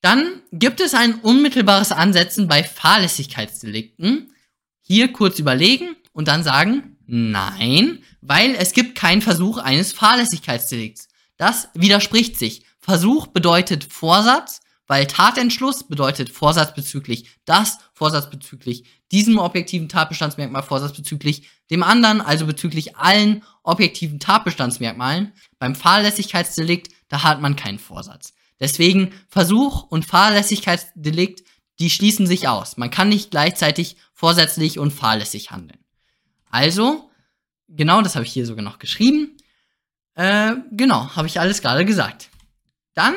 Dann 0.00 0.42
gibt 0.52 0.80
es 0.80 0.94
ein 0.94 1.16
unmittelbares 1.16 1.92
Ansetzen 1.92 2.48
bei 2.48 2.62
Fahrlässigkeitsdelikten. 2.64 4.32
Hier 4.80 5.12
kurz 5.12 5.38
überlegen 5.38 5.96
und 6.12 6.28
dann 6.28 6.42
sagen, 6.42 6.96
nein, 7.06 8.02
weil 8.20 8.54
es 8.54 8.72
gibt 8.72 8.96
keinen 8.96 9.20
Versuch 9.22 9.58
eines 9.58 9.92
Fahrlässigkeitsdelikts. 9.92 11.08
Das 11.36 11.68
widerspricht 11.74 12.38
sich. 12.38 12.64
Versuch 12.78 13.26
bedeutet 13.26 13.84
Vorsatz, 13.92 14.60
weil 14.86 15.06
Tatentschluss 15.06 15.84
bedeutet 15.86 16.30
Vorsatz 16.30 16.74
bezüglich 16.74 17.30
das, 17.44 17.78
Vorsatz 18.00 18.30
bezüglich 18.30 18.84
diesem 19.12 19.36
objektiven 19.36 19.90
Tatbestandsmerkmal, 19.90 20.62
Vorsatz 20.62 20.96
bezüglich 20.96 21.50
dem 21.70 21.82
anderen, 21.82 22.22
also 22.22 22.46
bezüglich 22.46 22.96
allen 22.96 23.44
objektiven 23.62 24.18
Tatbestandsmerkmalen. 24.18 25.34
Beim 25.58 25.74
Fahrlässigkeitsdelikt, 25.74 26.90
da 27.10 27.24
hat 27.24 27.42
man 27.42 27.56
keinen 27.56 27.78
Vorsatz. 27.78 28.32
Deswegen 28.58 29.12
Versuch 29.28 29.82
und 29.82 30.06
Fahrlässigkeitsdelikt, 30.06 31.44
die 31.78 31.90
schließen 31.90 32.26
sich 32.26 32.48
aus. 32.48 32.78
Man 32.78 32.90
kann 32.90 33.10
nicht 33.10 33.30
gleichzeitig 33.32 33.98
vorsätzlich 34.14 34.78
und 34.78 34.92
fahrlässig 34.92 35.50
handeln. 35.50 35.84
Also, 36.50 37.10
genau 37.68 38.00
das 38.00 38.14
habe 38.14 38.24
ich 38.24 38.32
hier 38.32 38.46
sogar 38.46 38.64
noch 38.64 38.78
geschrieben. 38.78 39.36
Äh, 40.14 40.54
genau, 40.72 41.14
habe 41.16 41.28
ich 41.28 41.38
alles 41.38 41.60
gerade 41.60 41.84
gesagt. 41.84 42.30
Dann 42.94 43.14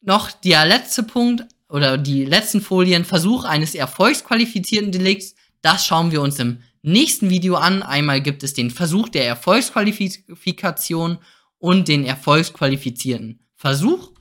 noch 0.00 0.30
der 0.30 0.66
letzte 0.66 1.02
Punkt 1.02 1.48
oder 1.68 1.98
die 1.98 2.24
letzten 2.24 2.60
Folien. 2.60 3.04
Versuch 3.04 3.44
eines 3.44 3.74
erfolgsqualifizierten 3.74 4.92
Delikts. 4.92 5.34
Das 5.62 5.86
schauen 5.86 6.12
wir 6.12 6.22
uns 6.22 6.38
im 6.38 6.62
nächsten 6.82 7.30
Video 7.30 7.56
an. 7.56 7.82
Einmal 7.82 8.20
gibt 8.20 8.42
es 8.42 8.54
den 8.54 8.70
Versuch 8.70 9.08
der 9.08 9.26
Erfolgsqualifikation 9.26 11.18
und 11.58 11.88
den 11.88 12.04
erfolgsqualifizierten 12.04 13.40
Versuch 13.56 14.12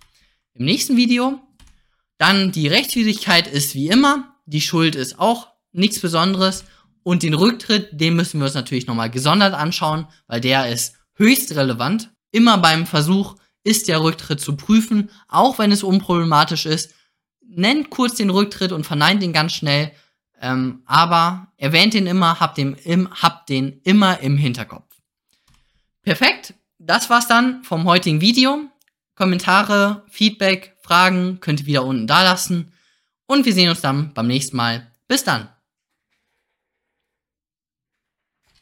im 0.53 0.65
nächsten 0.65 0.97
Video. 0.97 1.39
Dann 2.17 2.51
die 2.51 2.67
Rechtswidrigkeit 2.67 3.47
ist 3.47 3.75
wie 3.75 3.89
immer 3.89 4.33
die 4.47 4.62
Schuld 4.62 4.95
ist 4.95 5.19
auch 5.19 5.49
nichts 5.73 5.99
Besonderes. 5.99 6.63
Und 7.03 7.23
den 7.23 7.36
Rücktritt, 7.36 7.89
den 7.91 8.15
müssen 8.15 8.39
wir 8.39 8.45
uns 8.45 8.53
natürlich 8.53 8.88
nochmal 8.88 9.10
gesondert 9.10 9.53
anschauen, 9.53 10.07
weil 10.27 10.41
der 10.41 10.69
ist 10.69 10.95
höchst 11.13 11.55
relevant. 11.55 12.12
Immer 12.31 12.57
beim 12.57 12.86
Versuch 12.86 13.36
ist 13.63 13.88
der 13.88 14.01
Rücktritt 14.01 14.41
zu 14.41 14.57
prüfen, 14.57 15.10
auch 15.27 15.60
wenn 15.60 15.71
es 15.71 15.83
unproblematisch 15.83 16.65
ist. 16.65 16.93
Nennt 17.49 17.89
kurz 17.89 18.15
den 18.15 18.29
Rücktritt 18.29 18.71
und 18.71 18.86
verneint 18.86 19.23
ihn 19.23 19.33
ganz 19.33 19.53
schnell, 19.53 19.91
ähm, 20.41 20.81
aber 20.86 21.47
erwähnt 21.57 21.93
ihn 21.95 22.07
immer, 22.07 22.39
habt 22.39 22.57
den, 22.57 22.73
im, 22.75 23.10
habt 23.10 23.49
den 23.49 23.81
immer 23.83 24.19
im 24.19 24.38
Hinterkopf. 24.38 24.95
Perfekt, 26.03 26.53
das 26.77 27.10
war's 27.10 27.27
dann 27.27 27.63
vom 27.63 27.86
heutigen 27.86 28.21
Video. 28.21 28.69
Kommentare, 29.15 30.03
Feedback, 30.10 30.77
Fragen 30.81 31.39
könnt 31.39 31.62
ihr 31.62 31.65
wieder 31.65 31.86
unten 31.86 32.07
da 32.07 32.23
lassen. 32.23 32.71
Und 33.25 33.45
wir 33.45 33.53
sehen 33.53 33.69
uns 33.69 33.81
dann 33.81 34.13
beim 34.13 34.27
nächsten 34.27 34.55
Mal. 34.55 34.91
Bis 35.07 35.23
dann. 35.23 35.49